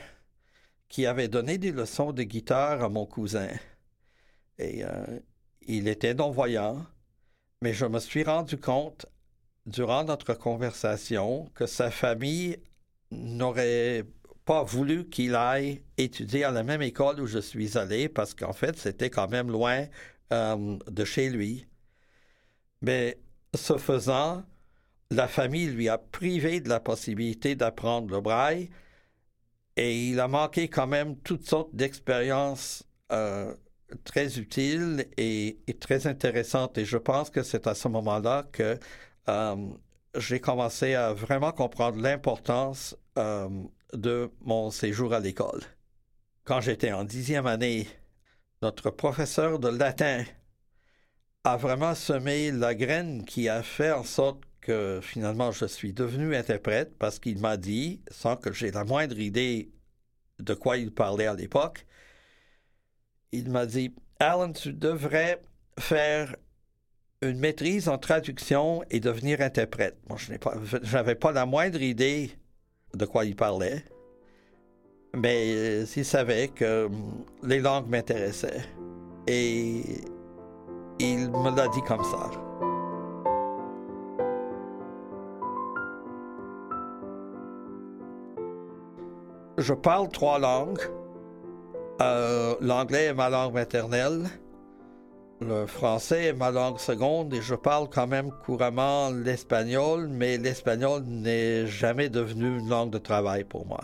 [0.87, 3.49] qui avait donné des leçons de guitare à mon cousin.
[4.59, 4.83] Et
[5.61, 6.85] il était non-voyant,
[7.61, 9.07] mais je me suis rendu compte
[9.65, 12.57] durant notre conversation que sa famille
[13.11, 14.05] n'aurait
[14.45, 18.53] pas voulu qu'il aille étudier à la même école où je suis allé parce qu'en
[18.53, 19.85] fait, c'était quand même loin
[20.33, 21.67] euh, de chez lui.
[22.81, 23.19] Mais
[23.55, 24.43] ce faisant,
[25.11, 28.69] la famille lui a privé de la possibilité d'apprendre le braille
[29.77, 33.53] et il a manqué quand même toutes sortes d'expériences euh,
[34.03, 36.77] très utiles et, très intéressantes.
[36.77, 38.77] Et je pense que c'est à ce moment-là que
[39.29, 39.55] euh,
[40.17, 42.97] j'ai commencé à vraiment comprendre l'importance
[43.93, 45.61] de mon séjour à l'école.
[46.43, 47.87] Quand j'étais en dixième année,
[48.61, 50.23] notre professeur de latin
[51.43, 56.35] a vraiment semé la graine qui a fait en sorte que finalement je suis devenu
[56.35, 59.71] interprète parce qu'il m'a dit, sans que j'ai la moindre idée
[60.39, 61.85] de quoi il parlait à l'époque,
[63.31, 65.41] il m'a dit, Alan, tu devrais
[65.79, 66.35] faire
[67.21, 69.97] une maîtrise en traduction et devenir interprète.
[70.07, 70.31] Moi, je
[70.93, 72.31] n'avais pas, pas la moindre idée
[72.95, 73.83] de quoi il parlait,
[75.15, 78.63] mais euh, il savait que hum, les langues m'intéressaient.
[79.27, 79.81] Et
[80.99, 82.29] il me l'a dit comme ça.
[89.57, 90.81] Je parle trois langues.
[92.01, 94.27] Euh, l'anglais est ma langue maternelle.
[95.45, 101.03] Le français est ma langue seconde et je parle quand même couramment l'espagnol, mais l'espagnol
[101.05, 103.81] n'est jamais devenu une langue de travail pour moi.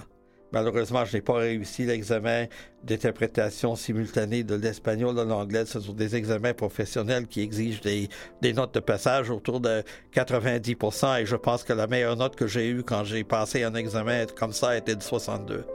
[0.53, 2.45] Malheureusement, je n'ai pas réussi l'examen
[2.83, 5.65] d'interprétation simultanée de l'espagnol à l'anglais.
[5.65, 10.75] Ce sont des examens professionnels qui exigent des, notes de passage autour de 90
[11.19, 14.25] et je pense que la meilleure note que j'ai eue quand j'ai passé un examen
[14.27, 15.65] comme ça était de 62.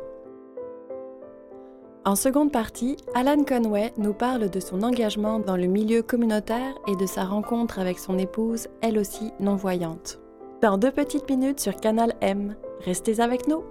[2.07, 6.97] En seconde partie, Alan Conway nous parle de son engagement dans le milieu communautaire et
[6.97, 10.19] de sa rencontre avec son épouse, elle aussi non-voyante.
[10.61, 12.57] Dans deux petites minutes sur Canal M.
[12.81, 13.65] Restez avec nous.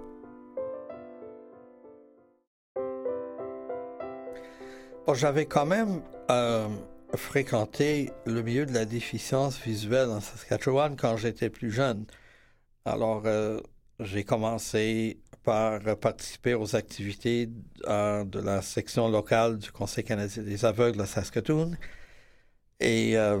[5.12, 6.66] J'avais quand même euh,
[7.14, 12.04] fréquenté le milieu de la déficience visuelle en Saskatchewan quand j'étais plus jeune.
[12.84, 13.60] Alors, euh,
[14.00, 21.00] j'ai commencé par participer aux activités de la section locale du Conseil canadien des aveugles
[21.00, 21.72] à Saskatoon.
[22.80, 23.40] Et euh,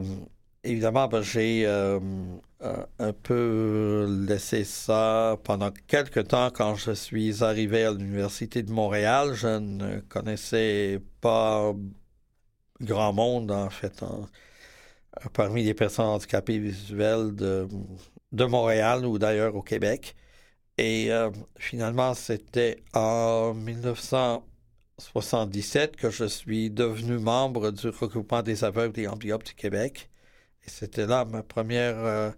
[0.62, 2.00] évidemment, ben, j'ai euh,
[2.98, 9.34] un peu laissé ça pendant quelques temps quand je suis arrivé à l'Université de Montréal.
[9.34, 11.74] Je ne connaissais pas
[12.80, 14.04] grand monde, en fait,
[15.32, 17.68] parmi les personnes handicapées visuelles de,
[18.32, 20.16] de Montréal ou d'ailleurs au Québec.
[20.78, 28.98] Et euh, finalement, c'était en 1977 que je suis devenu membre du regroupement des aveugles
[29.00, 30.10] et amblyopes du Québec.
[30.66, 32.30] Et c'était là ma première, euh,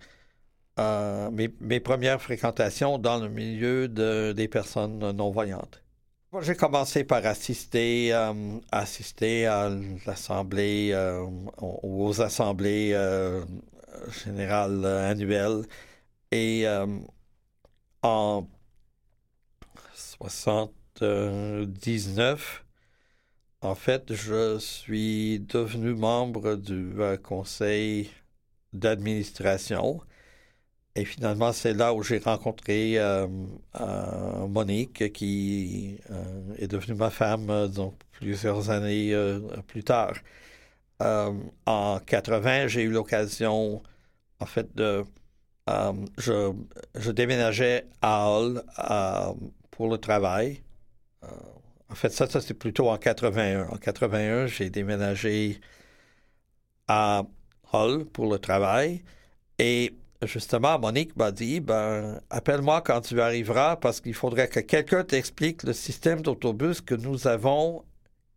[0.78, 5.82] euh, mes, premières fréquentations dans le milieu des personnes non-voyantes.
[6.42, 8.12] J'ai commencé par assister,
[8.70, 9.70] assister à
[10.06, 10.94] l'assemblée,
[11.62, 12.94] aux assemblées
[14.24, 15.62] générales annuelles.
[16.32, 16.66] Et
[18.06, 18.48] en
[19.94, 22.64] 79,
[23.62, 28.10] en fait, je suis devenu membre du euh, conseil
[28.72, 30.00] d'administration.
[30.96, 33.26] Et finalement, c'est là où j'ai rencontré euh,
[33.80, 35.98] euh, Monique, qui
[36.58, 37.70] est devenue ma femme
[38.12, 39.14] plusieurs années
[39.66, 40.14] plus tard.
[41.66, 43.82] en 80, j'ai eu l'occasion,
[44.40, 45.04] en fait, de
[45.68, 49.32] euh, je, déménageais à Hull euh,
[49.70, 50.62] pour le travail.
[51.24, 51.26] Euh,
[51.94, 53.68] fait, ça, ça c'est plutôt en 81.
[53.68, 55.60] En 81, j'ai déménagé
[56.88, 57.24] à
[57.72, 59.02] Hull pour le travail.
[59.58, 65.04] Et justement, Monique m'a dit, ben, appelle-moi quand tu arriveras parce qu'il faudrait que quelqu'un
[65.04, 67.84] t'explique le système d'autobus que nous avons.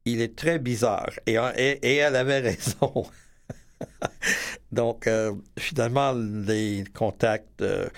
[0.06, 1.12] Il est très bizarre.
[1.28, 3.06] Et, elle avait raison.
[4.72, 7.90] Donc, euh, finalement, les contacts euh,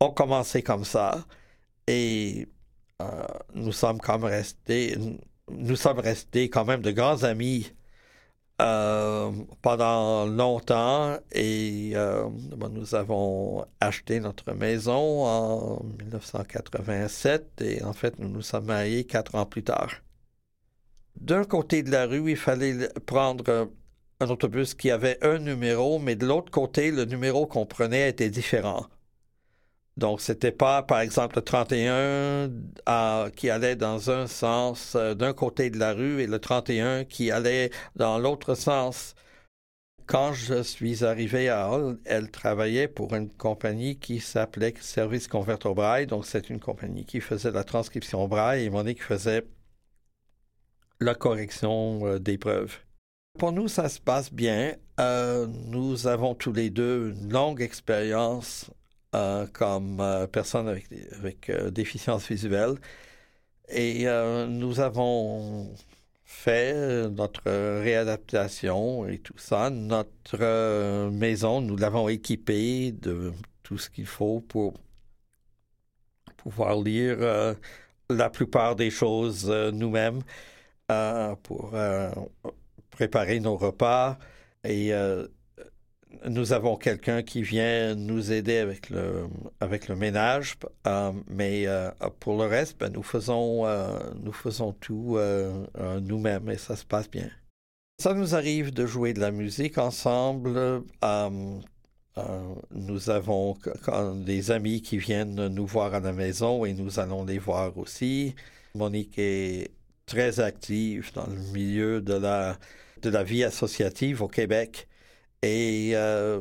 [0.00, 1.24] ont commencé comme ça.
[1.86, 2.48] Et
[3.02, 4.96] euh, nous sommes comme restés,
[5.50, 7.72] nous sommes restés quand même de grands amis
[8.56, 12.28] pendant longtemps et euh,
[12.70, 19.34] nous avons acheté notre maison en 1987 et en fait nous nous sommes mariés quatre
[19.34, 19.90] ans plus tard.
[21.20, 23.70] D'un côté de la rue, il fallait prendre
[24.20, 28.30] un autobus qui avait un numéro, mais de l'autre côté, le numéro qu'on prenait était
[28.30, 28.86] différent.
[29.96, 35.70] Donc, c'était pas, par exemple, le 31 qui allait dans un sens euh, d'un côté
[35.70, 39.14] de la rue et le 31 qui allait dans l'autre sens.
[40.06, 45.72] Quand je suis arrivé à Hull, elle travaillait pour une compagnie qui s'appelait Service Converter
[45.74, 46.06] Braille.
[46.06, 49.44] Donc, c'est une compagnie qui faisait la transcription Braille et Monique faisait
[51.00, 52.83] la correction euh, des preuves.
[53.38, 54.76] Pour nous, ça se passe bien.
[55.00, 58.70] Euh, nous avons tous les deux une longue expérience
[59.14, 60.86] euh, comme euh, personne avec,
[61.18, 62.74] avec euh, déficience visuelle.
[63.68, 64.06] Et
[64.48, 65.72] nous avons
[66.24, 69.70] fait notre réadaptation et tout ça.
[69.70, 74.74] Notre maison, nous l'avons équipée de tout ce qu'il faut pour
[76.36, 77.56] pouvoir lire
[78.10, 80.20] la plupart des choses nous-mêmes,
[82.94, 84.18] préparer nos repas
[84.64, 84.92] et
[86.26, 89.26] nous avons quelqu'un qui vient nous aider avec le,
[89.60, 94.72] avec le ménage, euh, mais euh, pour le reste, ben, nous, faisons, euh, nous faisons
[94.72, 95.18] tout
[96.02, 97.30] nous-mêmes et ça se passe bien.
[98.00, 100.82] Ça nous arrive de jouer de la musique ensemble.
[102.72, 103.56] nous avons
[104.16, 108.34] des amis qui viennent nous voir à la maison et nous allons les voir aussi.
[108.74, 109.70] Monique est
[110.06, 112.58] très active dans le milieu de la,
[113.04, 114.88] de la vie associative au Québec.
[115.42, 116.40] Et euh,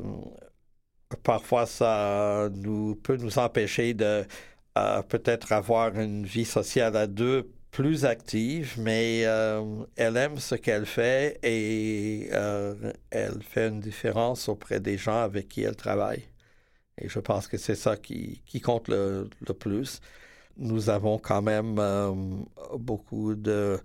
[1.23, 4.25] parfois, ça nous, peut nous empêcher de
[4.77, 10.55] euh, peut-être avoir une vie sociale à deux plus active, mais euh, elle aime ce
[10.55, 16.23] qu'elle fait et elle fait une différence auprès des gens avec qui elle travaille.
[16.99, 19.99] Et je pense que c'est ça qui, qui compte le, le, plus.
[20.57, 21.81] Nous avons quand même
[22.77, 23.79] beaucoup de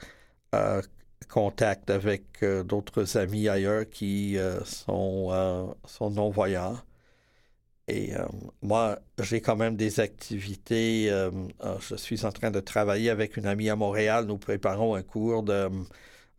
[1.27, 6.79] contact avec euh, d'autres amis ailleurs qui euh, sont, euh, sont non-voyants.
[7.91, 8.13] Et
[8.61, 11.09] moi, j'ai quand même des activités.
[11.09, 14.27] je suis en train de travailler avec une amie à Montréal.
[14.27, 15.43] Nous préparons un cours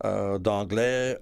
[0.04, 1.18] d'anglais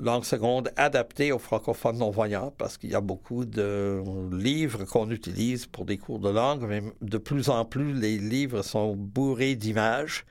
[0.00, 5.66] langue seconde adapté aux francophones non-voyants parce qu'il y a beaucoup de livres qu'on utilise
[5.66, 10.24] pour des cours de langue, mais de plus en plus, les livres sont bourrés d'images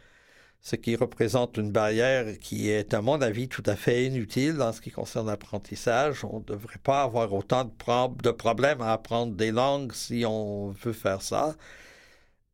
[0.62, 4.74] ce qui représente une barrière qui est, à mon avis, tout à fait inutile en
[4.74, 6.24] ce qui concerne l'apprentissage.
[6.26, 10.94] On ne devrait pas avoir autant de, problèmes à apprendre des langues si on veut
[10.94, 11.56] faire ça.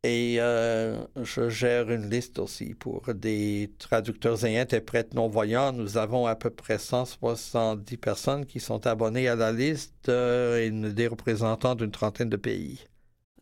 [0.04, 5.74] Et euh, je gère une liste aussi pour des traducteurs et interprètes non-voyants.
[5.74, 10.70] Nous avons à peu près 170 personnes qui sont abonnées à la liste euh, et
[10.70, 12.86] des représentants d'une trentaine de pays.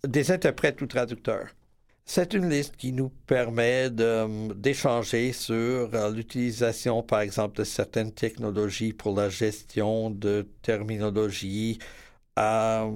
[0.08, 1.50] Des interprètes ou traducteurs.
[2.06, 5.56] C'est une liste qui nous permet d'échanger sur
[5.94, 11.80] euh, l'utilisation, par exemple, de certaines technologies pour la gestion de terminologie.
[12.40, 12.92] Euh,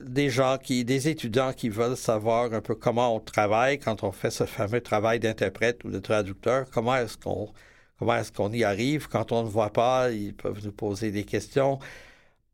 [0.00, 4.12] des gens qui, des étudiants qui veulent savoir un peu comment on travaille quand on
[4.12, 7.52] fait ce fameux travail d'interprète ou de traducteur, comment est-ce qu'on
[7.98, 9.08] comment est-ce qu'on y arrive?
[9.08, 11.78] Quand on ne voit pas, ils peuvent nous poser des questions.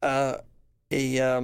[0.04, 0.36] Euh,
[0.90, 1.40] et euh,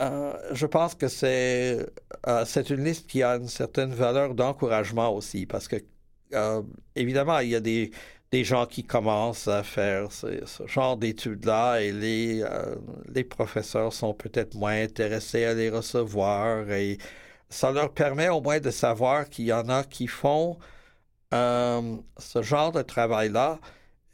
[0.00, 1.86] je pense que c'est
[2.26, 5.76] euh, une liste qui a une certaine valeur d'encouragement aussi, parce que
[6.34, 6.62] euh,
[6.96, 7.92] évidemment, il y a des,
[8.32, 12.44] des gens qui commencent à faire ce, genre d'études-là et les,
[13.08, 16.98] les professeurs sont peut-être moins intéressés à les recevoir et
[17.48, 20.58] ça leur permet au moins de savoir qu'il y en a qui font
[21.32, 23.60] ce genre de travail-là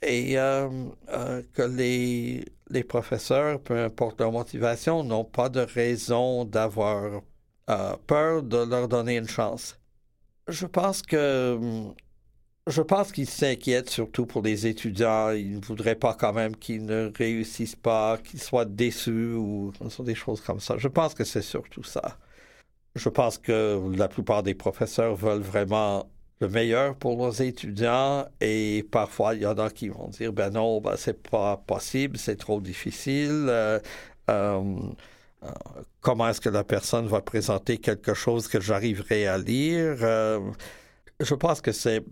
[0.02, 7.22] et que les, les professeurs, peu importe leur motivation, n'ont pas de raison d'avoir
[7.68, 9.78] euh, peur de leur donner une chance.
[10.48, 11.58] Je pense que
[12.66, 15.30] je pense qu'ils s'inquiètent surtout pour les étudiants.
[15.30, 20.14] Ils ne voudraient pas quand même qu'ils ne réussissent pas, qu'ils soient déçus ou des
[20.14, 20.76] choses comme ça.
[20.78, 22.18] Je pense que c'est surtout ça.
[22.94, 26.10] Je pense que la plupart des professeurs veulent vraiment
[26.40, 30.50] le meilleur pour nos étudiants et parfois il y en a qui vont dire ben
[30.50, 33.78] non ben, c'est pas possible c'est trop difficile euh,
[34.30, 34.76] euh,
[35.42, 35.48] euh,
[36.00, 39.96] comment est-ce que la personne va présenter quelque chose que j'arriverai à lire?
[39.98, 42.04] Je pense que c'est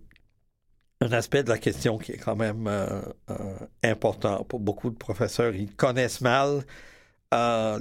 [1.03, 2.71] un aspect de la question qui est quand même
[3.85, 5.55] important pour beaucoup de professeurs.
[5.55, 6.65] Ils connaissent mal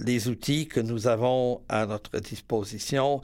[0.05, 3.21] les outils que nous avons à notre disposition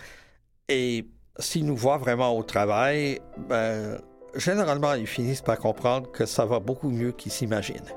[0.69, 1.05] et
[1.39, 3.19] s'ils nous voient vraiment au travail,
[3.49, 3.99] ben,
[4.35, 7.93] généralement, ils finissent par comprendre que ça va beaucoup mieux qu'ils s'imaginent.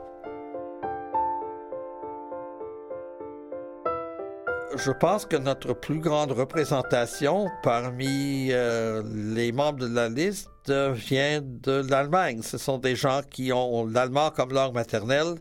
[4.76, 9.02] Je pense que notre plus grande représentation parmi euh,
[9.34, 12.42] les membres de la liste vient de l'Allemagne.
[12.42, 15.36] Ce sont des gens qui ont l'allemand comme langue maternelle,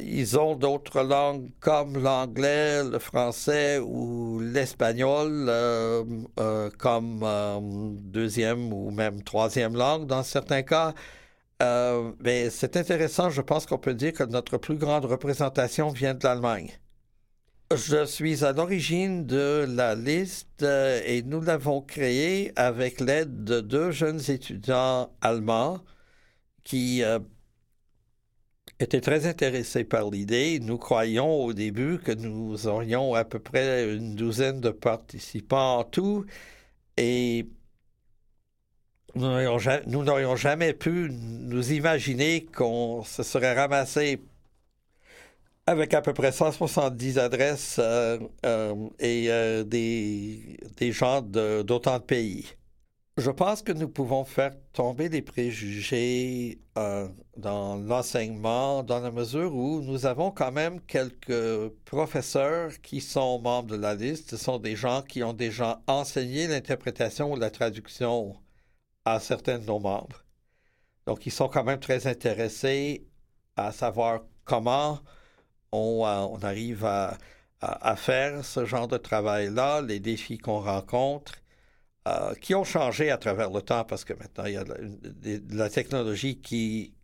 [0.00, 6.04] ils ont d'autres langues comme l'anglais, le français ou l'espagnol euh,
[6.38, 7.58] euh, comme euh,
[7.94, 10.94] deuxième ou même troisième langue dans certains cas.
[12.20, 16.24] mais c'est intéressant, je pense qu'on peut dire que notre plus grande représentation vient de
[16.24, 16.78] l'Allemagne.
[17.74, 23.90] Je suis à l'origine de la liste et nous l'avons créée avec l'aide de deux
[23.90, 25.80] jeunes étudiants allemands
[26.64, 27.02] qui
[28.80, 30.60] était très intéressé par l'idée.
[30.60, 35.84] Nous croyions au début que nous aurions à peu près une douzaine de participants en
[35.84, 36.24] tout
[36.96, 37.48] et
[39.14, 44.20] nous n'aurions jamais pu nous imaginer qu'on se serait ramassé
[45.66, 52.04] avec à peu près 170 adresses euh, euh, et euh, des, des gens d'autant de
[52.04, 52.57] pays.
[53.18, 59.56] Je pense que nous pouvons faire tomber des préjugés euh, dans l'enseignement dans la mesure
[59.56, 64.30] où nous avons quand même quelques professeurs qui sont membres de la liste.
[64.30, 68.36] Ce sont des gens qui ont déjà enseigné l'interprétation ou la traduction
[69.04, 70.24] à certains de nos membres.
[71.06, 73.04] Donc, ils sont quand même très intéressés
[73.56, 75.00] à savoir comment
[75.72, 81.32] on, euh, arrive à faire ce genre de travail-là, les défis qu'on rencontre
[82.08, 85.56] euh, qui ont changé à travers le temps parce que maintenant il y a de
[85.56, 86.94] la, technologie qui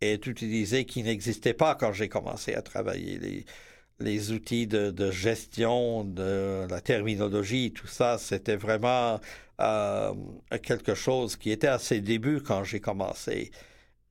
[0.00, 3.18] est utilisée qui n'existait pas quand j'ai commencé à travailler.
[3.18, 3.46] Les,
[4.00, 9.20] les outils de, gestion, de la terminologie, tout ça, c'était vraiment
[9.60, 10.12] euh,
[10.62, 13.52] quelque chose qui était à ses débuts quand j'ai commencé.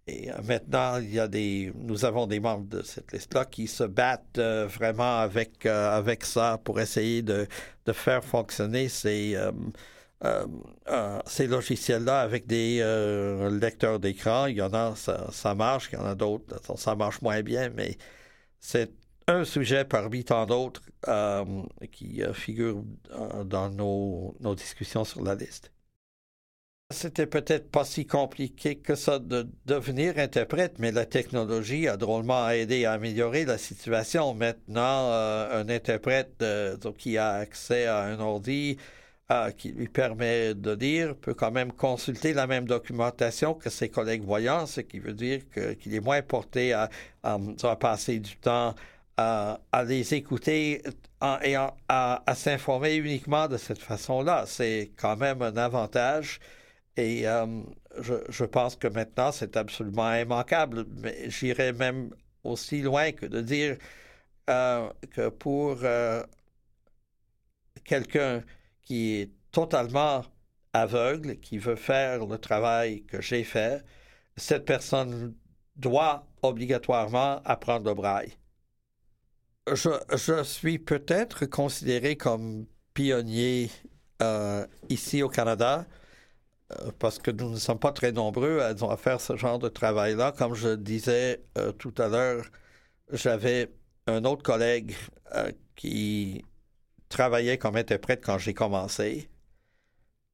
[0.07, 3.67] Et euh, maintenant, il y a des, nous avons des membres de cette liste-là qui
[3.67, 7.47] se battent vraiment avec, avec ça pour essayer de,
[7.85, 9.35] de faire fonctionner ces,
[10.23, 10.45] euh,
[10.87, 14.45] euh, ces logiciels-là avec des euh, lecteurs d'écran.
[14.45, 17.69] Il y en a, ça, marche, il y en a d'autres, ça marche moins bien,
[17.69, 17.97] mais
[18.59, 18.91] c'est
[19.27, 20.83] un sujet parmi tant d'autres
[21.91, 22.83] qui figure
[23.45, 25.71] dans nos, nos, discussions sur la liste.
[26.91, 32.49] C'était peut-être pas si compliqué que ça de devenir interprète, mais la technologie a drôlement
[32.49, 34.33] aidé à améliorer la situation.
[34.35, 36.43] Maintenant, un interprète
[36.97, 38.77] qui a accès à un ordi,
[39.57, 44.23] qui lui permet de lire peut quand même consulter la même documentation que ses collègues
[44.23, 45.41] voyants, ce qui veut dire
[45.79, 46.89] qu'il est moins porté à,
[47.79, 48.75] passer du temps
[49.17, 50.81] à, les écouter
[51.43, 54.45] et à, s'informer uniquement de cette façon-là.
[54.47, 56.39] C'est quand même un avantage.
[56.97, 57.45] Et euh,
[57.99, 60.85] je, pense que maintenant, c'est absolument immanquable.
[60.97, 62.13] Mais j'irais même
[62.43, 63.77] aussi loin que de dire
[64.49, 66.23] euh, que pour euh,
[67.83, 68.43] quelqu'un
[68.81, 70.23] qui est totalement
[70.73, 73.83] aveugle, qui veut faire le travail que j'ai fait,
[74.37, 75.35] cette personne
[75.75, 78.37] doit obligatoirement apprendre le braille.
[79.67, 83.69] Je, suis peut-être considéré comme pionnier
[84.21, 85.85] euh, ici au Canada
[86.71, 89.69] euh, parce que nous ne sommes pas très nombreux à, à faire ce genre de
[89.69, 90.31] travail-là.
[90.31, 92.45] Comme je disais euh, tout à l'heure,
[93.11, 93.71] j'avais
[94.07, 94.95] un autre collègue
[95.75, 96.43] qui
[97.11, 99.29] travaillais comme interprète quand j'ai commencé.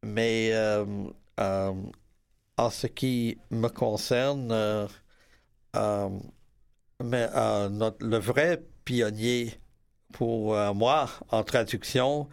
[0.04, 0.86] Mais euh,
[1.40, 1.74] euh,
[2.58, 6.10] en ce qui me concerne, euh,
[7.04, 7.28] mais,
[8.00, 9.60] le vrai pionnier
[10.14, 12.30] pour moi en traduction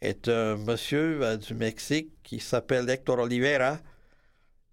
[0.00, 3.78] est un monsieur du Mexique qui s'appelle Héctor Oliveira.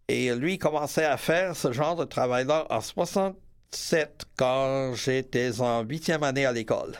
[0.07, 6.23] Et lui commençait à faire ce genre de travail-là en 67 quand j'étais en huitième
[6.23, 6.97] année à l'école.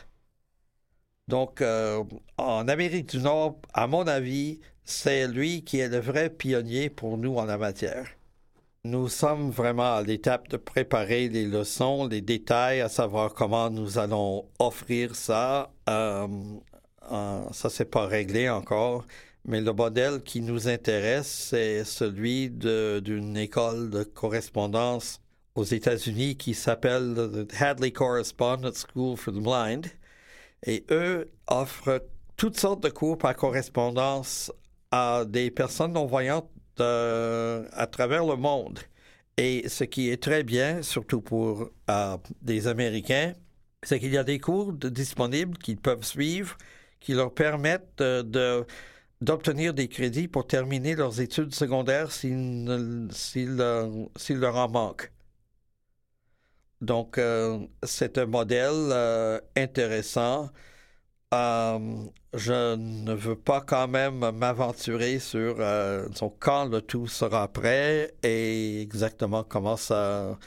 [1.29, 2.03] Donc, euh,
[2.37, 7.19] en Amérique du Nord, à mon avis, c'est lui qui est le vrai pionnier pour
[7.19, 8.07] nous en la matière.
[8.83, 13.99] Nous sommes vraiment à l'étape de préparer les leçons, les détails, à savoir comment nous
[13.99, 15.71] allons offrir ça.
[15.87, 16.27] Euh,
[17.11, 19.05] euh, ça, c'est pas réglé encore,
[19.45, 25.21] Mais le modèle qui nous intéresse, c'est celui d'une école de correspondance
[25.53, 29.98] aux États-Unis qui s'appelle Hadley Correspondence School for the Blind.
[30.63, 32.03] Et eux offrent
[32.37, 34.51] toutes sortes de cours par correspondance
[34.91, 36.49] à des personnes non-voyantes
[36.79, 38.79] à travers le monde.
[39.37, 43.33] Et ce qui est très bien, surtout pour euh, des Américains,
[43.83, 46.57] c'est qu'il y a des cours disponibles qu'ils peuvent suivre
[46.99, 48.65] qui leur permettent de,
[49.21, 55.11] d'obtenir des crédits pour terminer leurs études secondaires s'il, s'il, leur en manque.
[56.81, 60.49] Donc, euh, c'est un modèle euh, intéressant.
[61.33, 61.79] Euh,
[62.33, 65.57] je ne veux pas quand même m'aventurer sur
[66.39, 70.37] quand le tout sera prêt et exactement comment ça,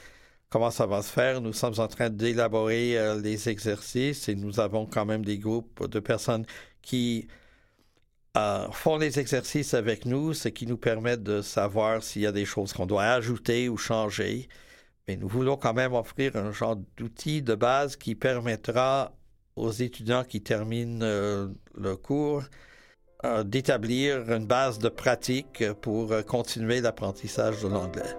[0.49, 1.41] comment ça va se faire.
[1.41, 5.99] Nous sommes en train d'élaborer les exercices et nous avons quand même des groupes de
[5.99, 6.45] personnes
[6.81, 7.27] qui
[8.71, 12.45] font les exercices avec nous, ce qui nous permet de savoir s'il y a des
[12.45, 14.49] choses qu'on doit ajouter ou changer.
[15.07, 19.13] Mais nous voulons quand même offrir un genre d'outil de base qui permettra
[19.55, 22.43] aux étudiants qui terminent euh, le cours
[23.25, 28.15] euh, d'établir une base de pratique pour euh, continuer l'apprentissage de l'anglais.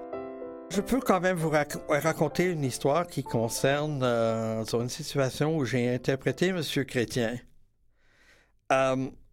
[0.71, 4.01] Je peux quand même vous raconter une histoire qui concerne
[4.67, 6.63] sur une situation où j'ai interprété M.
[6.85, 7.39] Chrétien.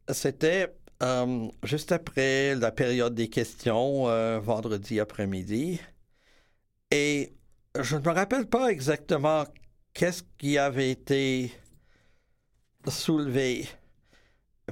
[0.10, 0.76] C'était
[1.64, 4.04] juste après la période des questions,
[4.40, 5.80] vendredi après-midi.
[6.92, 7.34] Et
[7.80, 9.46] je ne me rappelle pas exactement
[9.94, 11.52] qu'est-ce qui avait été
[12.88, 13.68] soulevé,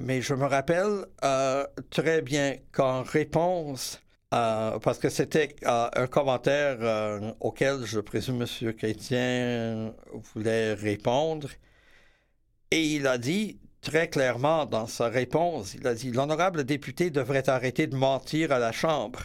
[0.00, 4.00] mais je me rappelle euh, très bien qu'en réponse,
[4.34, 8.72] euh, parce que c'était euh, un commentaire auquel je présume M.
[8.74, 9.94] Chrétien
[10.34, 11.48] voulait répondre,
[12.70, 17.48] et il a dit très clairement dans sa réponse, il a dit L'honorable député devrait
[17.48, 19.20] arrêter de mentir à la Chambre.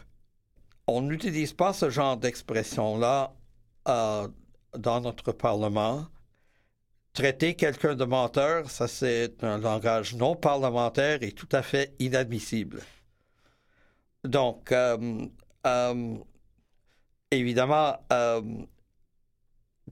[0.88, 3.35] On n'utilise pas ce genre d'expression-là
[3.86, 6.08] dans notre Parlement.
[7.14, 12.82] Traiter quelqu'un de menteur, ça c'est un langage non parlementaire et tout à fait inadmissible.
[14.26, 15.28] Donc, euh,
[15.66, 16.16] euh,
[17.32, 18.42] évidemment, euh,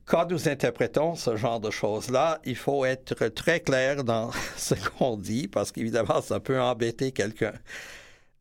[0.05, 5.17] quand nous interprétons ce genre de choses-là, il faut être très clair dans ce qu'on
[5.17, 7.53] dit, parce qu'évidemment, ça peut embêter quelqu'un.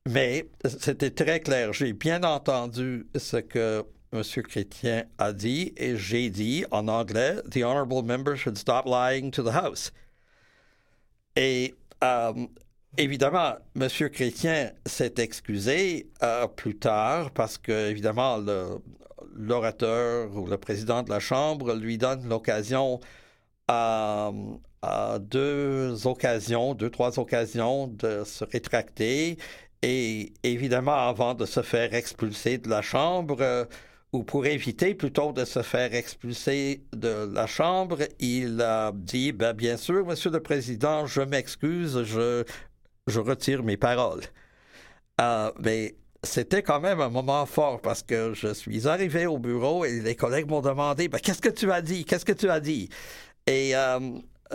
[0.09, 1.73] Mais c'était très clair.
[1.73, 4.23] J'ai bien entendu ce que M.
[4.43, 9.43] Chrétien a dit, et j'ai dit en anglais, The honorable member should stop lying to
[9.43, 9.91] the House.
[11.35, 12.33] Et euh,
[12.99, 13.89] évidemment, M.
[14.11, 18.39] Chrétien s'est excusé euh, plus tard parce que, évidemment,
[19.35, 23.01] l'orateur ou le président de la Chambre lui donne l'occasion
[23.69, 24.31] à,
[24.83, 29.39] à, deux occasions, deux, trois occasions de se rétracter.
[29.81, 33.67] Et évidemment, avant de se faire expulser de la Chambre,
[34.13, 39.55] ou pour éviter plutôt de se faire expulser de la Chambre, il a dit, ben,
[39.55, 42.45] bien sûr, Monsieur le Président, je m'excuse, je,
[43.07, 44.23] je retire mes paroles.
[45.21, 49.85] Euh, mais c'était quand même un moment fort parce que je suis arrivé au bureau
[49.85, 52.05] et les collègues m'ont demandé, ben, qu'est-ce que tu as dit?
[52.05, 52.91] Qu'est-ce que tu as dit?
[53.47, 53.99] Et euh,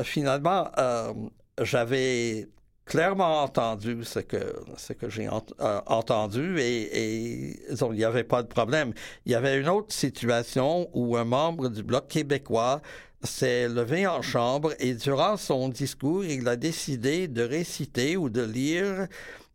[0.03, 1.13] finalement, euh,
[1.61, 2.47] j'avais
[2.87, 8.93] clairement entendu ce que, j'ai euh, entendu et, il n'y avait pas de problème.
[9.25, 12.81] Il y avait une autre situation où un membre du Bloc québécois
[13.21, 18.41] s'est levé en chambre et durant son discours, il a décidé de réciter ou de
[18.41, 19.07] lire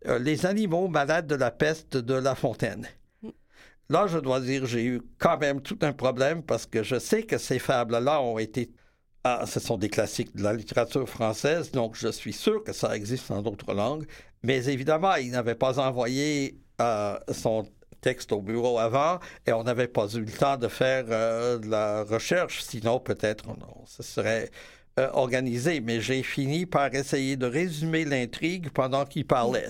[0.07, 2.87] euh, Les animaux malades de la peste de La Fontaine.
[3.89, 7.23] Là, je dois dire, j'ai eu quand même tout un problème parce que je sais
[7.23, 8.73] que ces fables-là ont été
[9.25, 12.97] ah, ce sont des classiques de la littérature française, donc je suis sûr que ça
[12.97, 14.07] existe en d'autres langues.
[14.43, 17.69] Mais évidemment, il n'avait pas envoyé euh, son
[18.01, 22.03] texte au bureau avant et on n'avait pas eu le temps de faire euh, la
[22.03, 24.51] recherche, sinon peut-être on, se serait
[24.99, 25.81] euh, organisé.
[25.81, 29.69] Mais j'ai fini par essayer de résumer l'intrigue pendant qu'il parlait.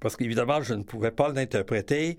[0.00, 2.18] Parce qu'évidemment, je ne pouvais pas l'interpréter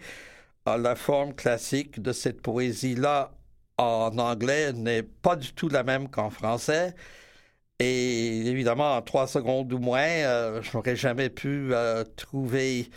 [0.65, 3.31] à la forme classique de cette poésie-là
[3.77, 6.95] en anglais n'est pas du tout la même qu'en français.
[7.79, 12.89] Et évidemment, en trois secondes ou moins, euh, je n'aurais jamais pu euh, trouver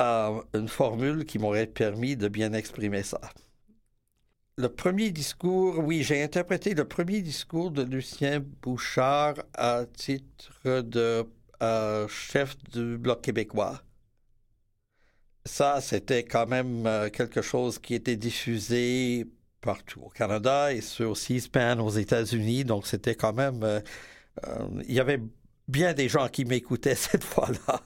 [0.00, 3.20] euh, une formule qui m'aurait permis de bien exprimer ça.
[4.56, 11.26] Le premier discours, oui, j'ai interprété le premier discours de Lucien Bouchard à titre de
[12.08, 13.82] chef du Bloc québécois.
[15.44, 19.26] Ça, c'était quand même quelque chose qui était diffusé
[19.62, 22.64] partout au Canada et sur C-SPAN aux États-Unis.
[22.64, 23.62] Donc, c'était quand même.
[23.62, 23.80] Euh,
[24.46, 25.22] euh, il y avait
[25.68, 27.80] bien des gens qui m'écoutaient cette fois-là.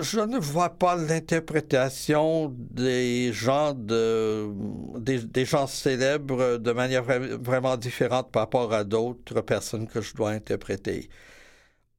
[0.00, 4.50] je ne vois pas l'interprétation des gens de
[4.98, 10.30] des, gens célèbres de manière vraiment différente par rapport à d'autres personnes que je dois
[10.30, 11.08] interpréter.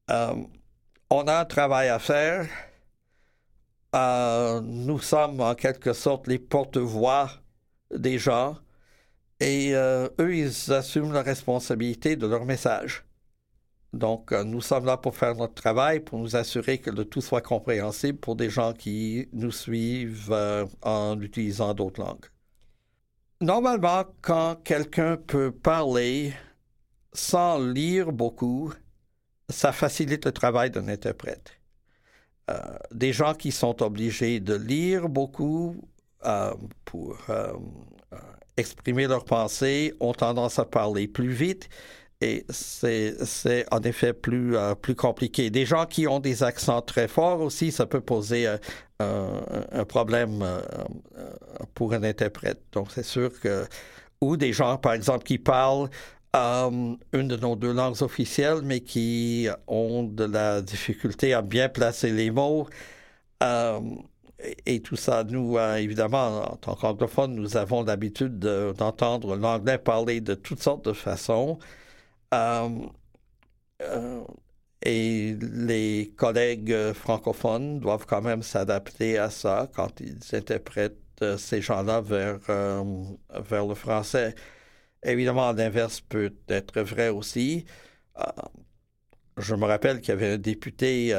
[0.10, 0.36] Euh,
[1.10, 2.48] on a un travail à faire.
[4.64, 7.30] Nous sommes en quelque sorte les porte-voix
[7.92, 8.58] des gens
[9.44, 13.04] et euh, eux, ils assument la responsabilité de leur message.
[13.92, 17.20] Donc, euh, nous sommes là pour faire notre travail, pour nous assurer que le tout
[17.20, 22.26] soit compréhensible pour des gens qui nous suivent euh, en utilisant d'autres langues.
[23.42, 26.34] Normalement, quand quelqu'un peut parler
[27.12, 28.72] sans lire beaucoup,
[29.50, 31.60] ça facilite le travail d'un interprète.
[32.92, 35.82] Des gens qui sont obligés de lire beaucoup
[36.86, 37.18] pour
[38.58, 41.70] exprimer leurs pensées ont tendance à parler plus vite
[42.24, 45.50] et c'est en effet plus, euh, plus compliqué.
[45.50, 48.58] Des gens qui ont des accents très forts aussi, ça peut poser euh,
[49.72, 50.62] un, problème euh,
[51.74, 52.62] pour un interprète.
[52.72, 53.66] Donc c'est sûr que...
[54.22, 55.90] Ou des gens, par exemple, qui parlent
[56.34, 62.10] une de nos deux langues officielles, mais qui ont de la difficulté à bien placer
[62.10, 62.68] les mots.
[64.66, 70.34] Et tout ça, nous, évidemment, en tant qu'anglophones, nous avons l'habitude d'entendre l'anglais parler de
[70.36, 71.60] toutes sortes de façons.
[72.34, 72.70] Euh,
[73.82, 74.24] euh,
[74.84, 81.62] et les collègues francophones doivent quand même s'adapter à ça quand ils interprètent euh, ces
[81.62, 84.36] gens-là vers, vers le français.
[85.04, 87.66] Évidemment, l'inverse peut être vrai aussi.
[89.38, 91.14] je me rappelle qu'il y avait un député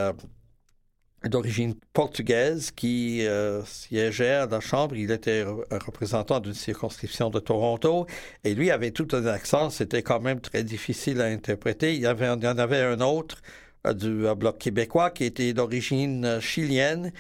[1.29, 4.97] d'origine portugaise qui euh, siégeait à la Chambre.
[4.97, 8.07] Il était un représentant d'une circonscription de Toronto
[8.45, 9.71] et lui avait tout un accent.
[9.71, 11.95] C'était quand même très difficile à interpréter.
[11.95, 13.43] Il y, en avait un autre
[13.87, 17.13] euh, du euh, Bloc québécois qui était d'origine chilienne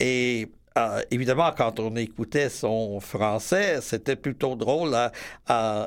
[0.00, 0.48] et
[1.10, 5.12] évidemment, quand on écoutait son français, c'était plutôt drôle à,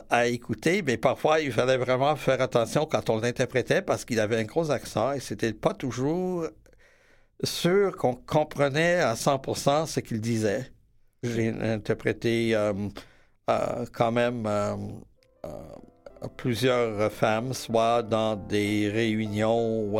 [0.10, 4.38] à, écouter, mais parfois, il fallait vraiment faire attention quand on l'interprétait parce qu'il avait
[4.38, 6.46] un gros accent et c'était pas toujours
[7.44, 10.72] sûr qu'on comprenait à 100% ce qu'il disait.
[11.24, 12.74] J'ai interprété euh,
[13.50, 14.76] euh, quand même euh,
[16.38, 19.92] plusieurs femmes, soit dans des réunions,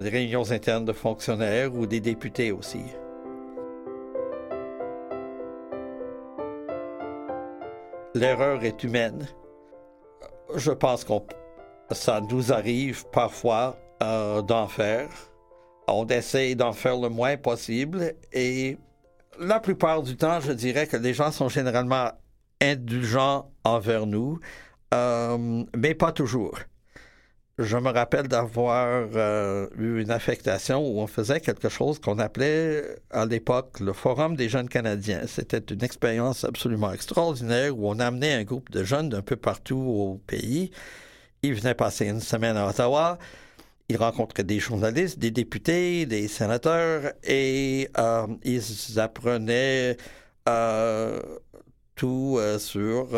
[0.00, 2.82] des réunions internes de fonctionnaires ou des députés aussi.
[8.14, 9.26] L'erreur est humaine.
[10.54, 11.12] Je pense que
[11.90, 15.10] ça nous arrive parfois d'en faire
[15.88, 18.78] on essaie d'en faire le moins possible et
[19.38, 22.10] la plupart du temps, je dirais que les gens sont généralement
[22.60, 24.38] indulgents envers nous,
[24.94, 26.58] euh, mais pas toujours.
[27.58, 32.84] Je me rappelle d'avoir euh, eu une affectation où on faisait quelque chose qu'on appelait
[33.10, 35.22] à l'époque le Forum des jeunes Canadiens.
[35.26, 39.78] C'était une expérience absolument extraordinaire où on amenait un groupe de jeunes d'un peu partout
[39.78, 40.70] au pays.
[41.42, 43.18] Ils venaient passer une semaine à Ottawa
[43.88, 49.96] il rencontrait des journalistes, des députés, des sénateurs et euh, ils apprenaient
[50.48, 51.20] euh,
[51.94, 53.08] tout euh, sur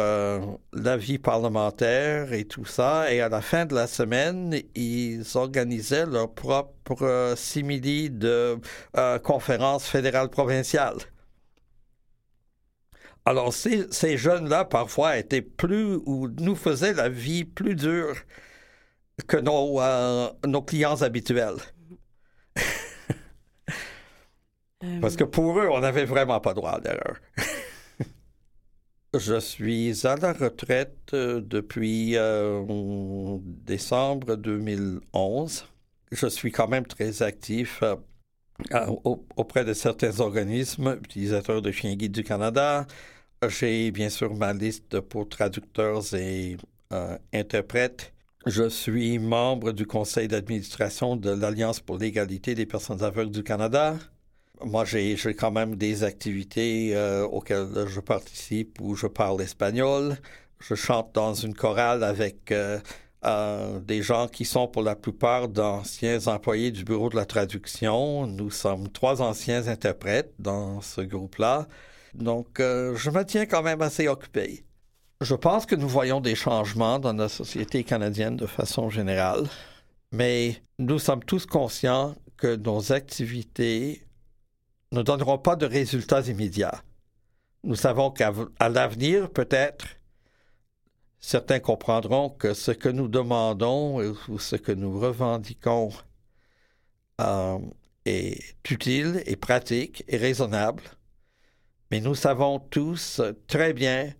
[0.73, 3.13] la vie parlementaire et tout ça.
[3.13, 8.59] Et à la fin de la semaine, ils organisaient leur propre simili de
[9.25, 10.97] conférence fédérale provinciale.
[13.25, 18.15] Alors ces, ces jeunes-là, parfois, étaient plus ou nous faisaient la vie plus dure
[19.27, 21.57] que nos, euh, nos clients habituels.
[24.85, 27.17] Euh, Parce que pour eux, on n'avait vraiment pas droit à l'erreur.
[29.19, 32.17] Je suis à la retraite euh, depuis
[33.67, 35.65] décembre 2011.
[36.13, 37.83] Je suis quand même très actif
[39.37, 42.87] auprès de certains organismes utilisateurs de chiens guides du Canada.
[43.49, 46.57] J'ai bien sûr ma liste pour traducteurs et
[47.33, 48.13] interprètes
[48.49, 53.97] je suis membre du conseil d'administration de l'Alliance pour l'égalité des personnes aveugles du Canada.
[54.65, 60.17] Moi, j'ai quand même des activités euh, auxquelles je participe où je parle espagnol.
[60.61, 62.81] Je chante dans une chorale avec euh,
[63.25, 68.27] euh, des gens qui sont pour la plupart d'anciens employés du bureau de la traduction.
[68.27, 71.69] Nous sommes trois anciens interprètes dans ce groupe-là.
[72.15, 74.65] Donc, je me tiens quand même assez occupé.
[75.21, 79.49] Je pense que nous voyons des changements dans la société canadienne de façon générale,
[80.13, 84.07] mais nous sommes tous conscients que nos activités
[84.93, 86.85] ne donneront pas de résultats immédiats.
[87.65, 88.33] Nous savons qu'à
[88.69, 89.89] l'avenir, peut-être,
[91.19, 95.91] certains comprendront que ce que nous demandons ou ce que nous revendiquons
[97.21, 97.59] euh,
[98.05, 100.85] est utile et pratique et raisonnable,
[101.91, 104.13] mais nous savons tous très bien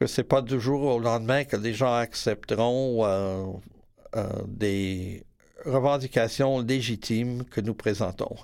[0.00, 3.44] que ce n'est pas du jour au lendemain que les gens accepteront euh,
[4.16, 5.26] euh, des
[5.66, 8.34] revendications légitimes que nous présentons.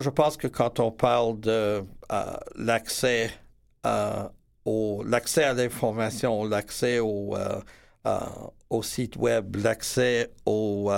[0.00, 1.82] Je pense que quand on parle de
[2.12, 3.30] euh, l'accès
[3.84, 7.36] l'accès à l'information, l'accès au,
[8.70, 10.90] au, site web, l'accès aux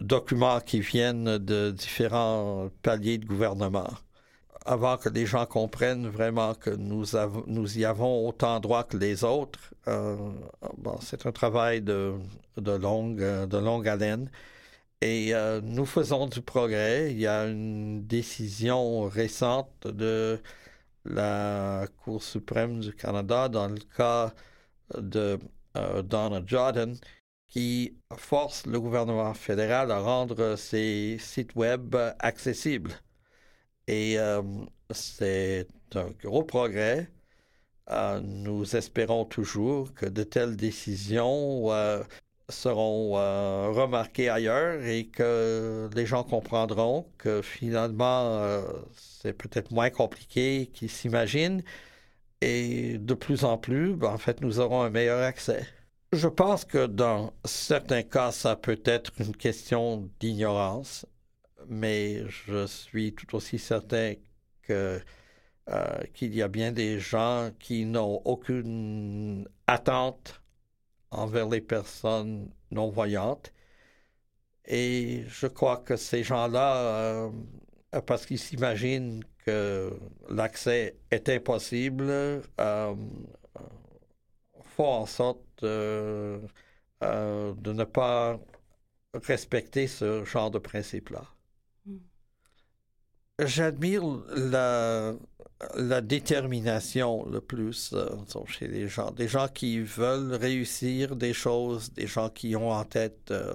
[0.00, 3.88] documents qui viennent de différents paliers de gouvernement,
[4.66, 9.74] avant que les gens comprennent vraiment que nous, y avons autant droit que les autres.
[9.88, 10.16] Euh,
[11.00, 12.14] c'est un travail de,
[12.56, 14.30] de longue haleine.
[15.00, 17.12] Et euh, nous faisons du progrès.
[17.12, 20.40] Il y a une décision récente de
[21.04, 24.32] la Cour suprême du Canada dans le cas
[24.98, 25.38] de
[25.76, 26.96] euh, Donna Jordan
[27.48, 32.92] qui force le gouvernement fédéral à rendre ses sites web accessibles.
[33.88, 34.42] Et euh,
[34.90, 37.10] c'est un gros progrès.
[37.90, 42.02] Euh, nous espérons toujours que de telles décisions euh,
[42.48, 43.12] seront
[43.72, 48.62] remarquées ailleurs et que les gens comprendront que finalement
[48.94, 51.62] c'est peut-être moins compliqué qu'ils s'imaginent
[52.40, 55.66] et de plus en plus, ben, en fait, nous aurons un meilleur accès.
[56.12, 61.06] Je pense que dans certains cas, ça peut être une question d'ignorance,
[61.68, 64.14] mais je suis tout aussi certain
[64.62, 65.00] que
[65.68, 70.40] euh, qu'il y a bien des gens qui n'ont aucune attente
[71.10, 73.52] envers les personnes non-voyantes.
[74.66, 77.30] Et je crois que ces gens-là, euh,
[78.06, 79.92] parce qu'ils s'imaginent que
[80.30, 82.10] l'accès est impossible,
[82.60, 82.94] euh,
[84.76, 86.40] font en sorte de
[87.00, 88.38] ne pas
[89.14, 91.35] respecter ce genre de principe-là.
[93.44, 94.02] J'admire
[94.34, 95.14] la,
[95.74, 98.08] la, détermination le plus euh,
[98.46, 99.10] chez les gens.
[99.10, 103.52] Des gens qui veulent réussir des choses, des gens qui ont en tête euh,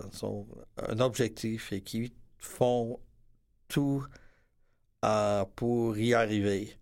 [0.88, 3.00] un objectif et qui font
[3.68, 4.06] tout
[5.56, 6.78] pour y arriver.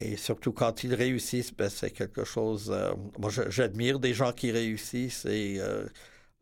[0.00, 2.70] Et surtout quand ils réussissent, ben, c'est quelque chose.
[2.72, 5.86] Euh, moi, j'admire des gens qui réussissent et euh,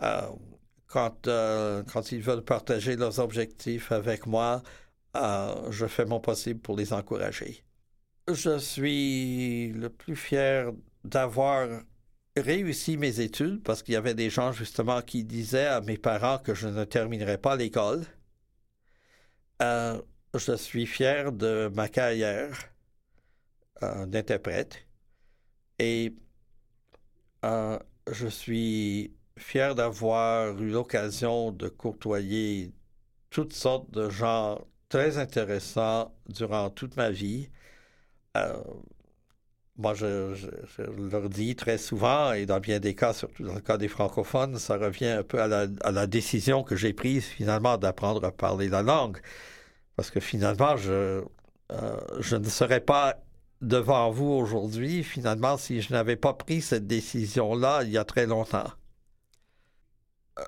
[0.02, 0.28] euh,
[0.86, 1.28] quand,
[1.92, 4.62] quand ils veulent partager leurs objectifs avec moi,
[5.14, 7.64] je fais mon possible pour les encourager.
[8.32, 10.72] Je suis le plus fier
[11.04, 11.68] d'avoir
[12.36, 16.38] réussi mes études parce qu'il y avait des gens justement qui disaient à mes parents
[16.38, 18.04] que je ne terminerais pas l'école.
[19.60, 22.56] je suis fier de ma carrière
[23.80, 24.88] d'interprète.
[25.78, 26.14] Et
[27.44, 27.78] euh,
[28.10, 32.72] je suis fier d'avoir eu l'occasion de courtoyer
[33.30, 37.48] toutes sortes de gens très intéressants durant toute ma vie.
[38.36, 38.56] Euh,
[39.76, 40.34] moi, je,
[41.10, 44.58] leur dis très souvent, et dans bien des cas, surtout dans le cas des francophones,
[44.58, 48.82] ça revient un peu à la, décision que j'ai prise finalement d'apprendre à parler la
[48.82, 49.18] langue.
[49.96, 51.22] Parce que finalement, je,
[51.72, 53.20] euh, je ne serais pas
[53.60, 58.26] devant vous aujourd'hui, finalement, si je n'avais pas pris cette décision-là il y a très
[58.26, 58.70] longtemps.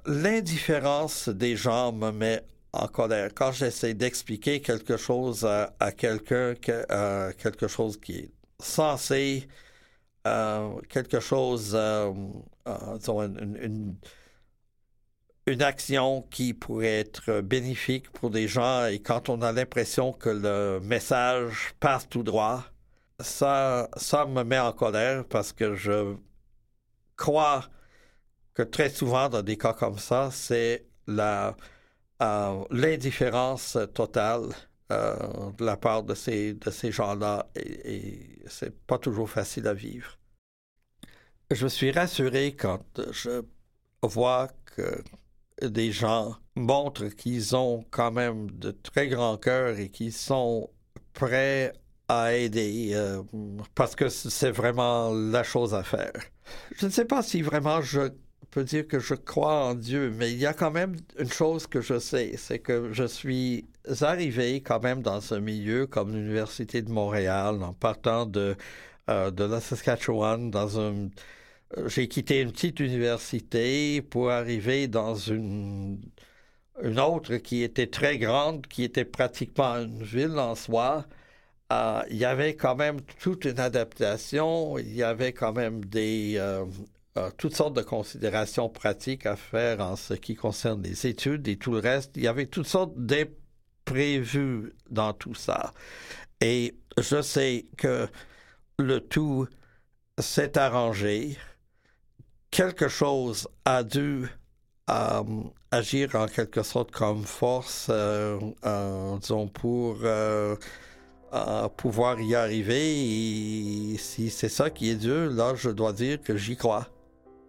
[0.07, 3.31] L'indifférence des gens me met en colère.
[3.35, 9.49] Quand j'essaie d'expliquer quelque chose à, quelqu'un, euh, quelque chose qui est censé,
[10.27, 12.12] euh, quelque chose, euh,
[12.66, 13.97] une,
[15.47, 20.29] une, action qui pourrait être bénéfique pour des gens, et quand on a l'impression que
[20.29, 22.64] le message passe tout droit,
[23.21, 26.16] ça, ça me met en colère parce que je
[27.16, 27.64] crois
[28.55, 31.57] que très souvent, dans des cas comme ça, c'est la,
[32.23, 34.49] euh, l'indifférence totale
[34.93, 35.16] euh,
[35.57, 39.75] de la part de ces, de ces gens-là et, et c'est pas toujours facile à
[39.75, 40.18] vivre.
[41.51, 43.43] Je suis rassuré quand je
[44.03, 45.03] vois que
[45.62, 50.71] des gens montrent qu'ils ont quand même de très grands cœurs et qu'ils sont
[51.12, 51.73] prêts
[52.09, 53.23] à aider euh,
[53.75, 56.12] parce que c'est vraiment la chose à faire.
[56.77, 58.11] Je ne sais pas si vraiment je
[58.51, 61.66] peux dire que je crois en Dieu, mais il y a quand même une chose
[61.66, 63.66] que je sais, c'est que je suis
[64.01, 68.57] arrivé quand même dans un milieu comme l'Université de Montréal en partant de,
[69.09, 71.11] euh, de la Saskatchewan dans un...
[71.86, 76.01] J'ai quitté une petite université pour arriver dans une,
[76.82, 81.07] une autre qui était très grande, qui était pratiquement une ville en soi.
[81.72, 86.34] Euh, il y avait quand même toute une adaptation, il y avait quand même des,
[86.38, 86.64] euh,
[87.37, 91.73] toutes sortes de considérations pratiques à faire en ce qui concerne les études et tout
[91.73, 92.13] le reste.
[92.17, 95.75] Il y avait toutes sortes d'imprévus dans tout ça.
[96.41, 98.09] Et je sais que
[98.79, 99.47] le tout
[100.19, 101.37] s'est arrangé.
[102.51, 104.27] Quelque chose a dû
[104.89, 105.23] euh,
[105.71, 108.39] agir en quelque sorte comme force, euh,
[109.21, 109.99] disons, pour
[111.77, 113.93] pouvoir y arriver.
[113.93, 116.89] Et si c'est ça qui est dur, là, je dois dire que j'y crois.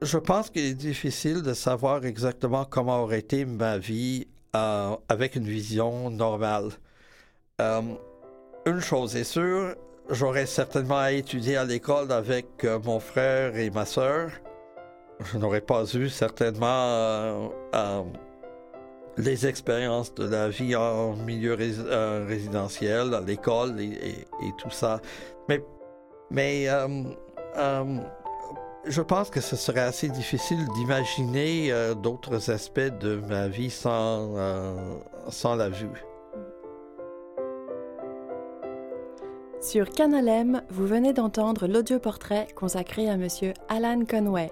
[0.01, 4.25] Je pense qu'il est difficile de savoir exactement comment aurait été ma vie
[4.55, 6.69] euh, avec une vision normale.
[7.61, 7.81] Euh,
[8.65, 9.75] une chose est sûre,
[10.09, 14.31] j'aurais certainement étudié à l'école avec euh, mon frère et ma sœur.
[15.31, 17.51] Je n'aurais pas eu certainement
[19.17, 24.25] les expériences de la vie en milieu résidentiel, à l'école et,
[24.57, 24.99] tout ça.
[25.47, 25.63] Mais,
[26.31, 26.67] mais
[28.85, 34.35] je pense que ce serait assez difficile d'imaginer euh, d'autres aspects de ma vie sans,
[34.37, 34.75] euh,
[35.29, 36.03] sans la vue.
[39.61, 43.27] Sur Canal M, vous venez d'entendre l'audioportrait consacré à M.
[43.69, 44.51] Alan Conway.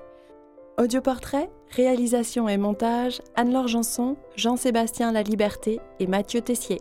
[0.78, 6.80] Audioportrait, réalisation et montage, Anne-Laure Janson, Jean-Sébastien La Liberté et Mathieu Tessier.